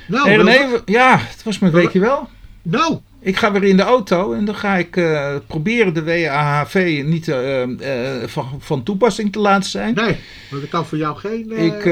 [0.09, 2.29] Nou, hey, ja, het was mijn weekje wel.
[2.63, 7.03] Nou, Ik ga weer in de auto en dan ga ik eh, proberen de WAHV
[7.07, 9.95] niet eh, eh, van, van toepassing te laten zijn.
[9.95, 10.17] Nee,
[10.51, 11.83] want ik kan voor jou geen Ik,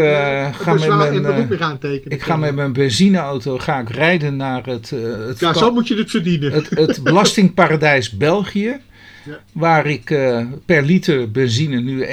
[0.52, 2.18] ga met mijn, beroep aantekenen.
[2.18, 5.96] Ik ga met mijn benzineauto ga ik rijden naar het, het, Ja, zo moet je
[5.96, 6.52] het verdienen.
[6.52, 8.80] het, het belastingparadijs België.
[9.26, 9.38] Ja.
[9.52, 10.04] Waar ik
[10.64, 12.08] per liter benzine nu 1,62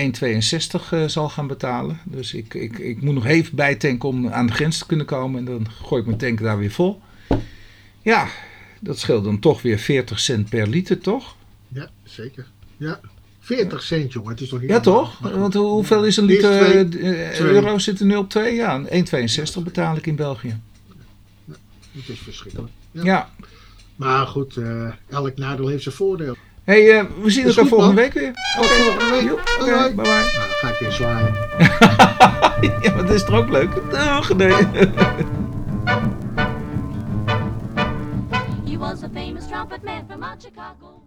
[0.92, 2.00] eh, zal gaan betalen.
[2.04, 5.40] Dus ik, ik, ik moet nog even bijtanken om aan de grens te kunnen komen.
[5.40, 7.02] En dan gooi ik mijn tank daar weer vol.
[8.02, 8.28] Ja,
[8.84, 11.36] dat scheelt dan toch weer 40 cent per liter, toch?
[11.68, 12.46] Ja, zeker.
[12.78, 13.00] Ja.
[13.40, 14.30] 40 cent, jongen.
[14.32, 15.20] Het is toch niet Ja, toch?
[15.20, 17.52] Want hoe- hoeveel is een liter twee- eh, twee.
[17.52, 18.56] euro zit er nu op 2?
[18.56, 20.60] Ja, 1,62 betaal ik in België.
[21.92, 22.72] Het is verschrikkelijk.
[22.92, 23.04] Ja.
[23.04, 23.30] Ja.
[23.96, 26.36] Maar goed, eh, elk nadeel heeft zijn voordeel.
[26.64, 28.04] hey, eh, we zien elkaar volgende man.
[28.04, 28.32] week weer.
[28.56, 29.32] Tot volgende week.
[29.34, 29.94] Oké, hoi.
[29.94, 30.12] bye bye.
[30.12, 31.34] Nou, dan ga ik weer zwaaien.
[32.82, 33.70] Ja, maar dat is toch ook leuk?
[33.92, 34.54] Dag, nee.
[38.84, 41.03] Was a famous trumpet man from out Chicago.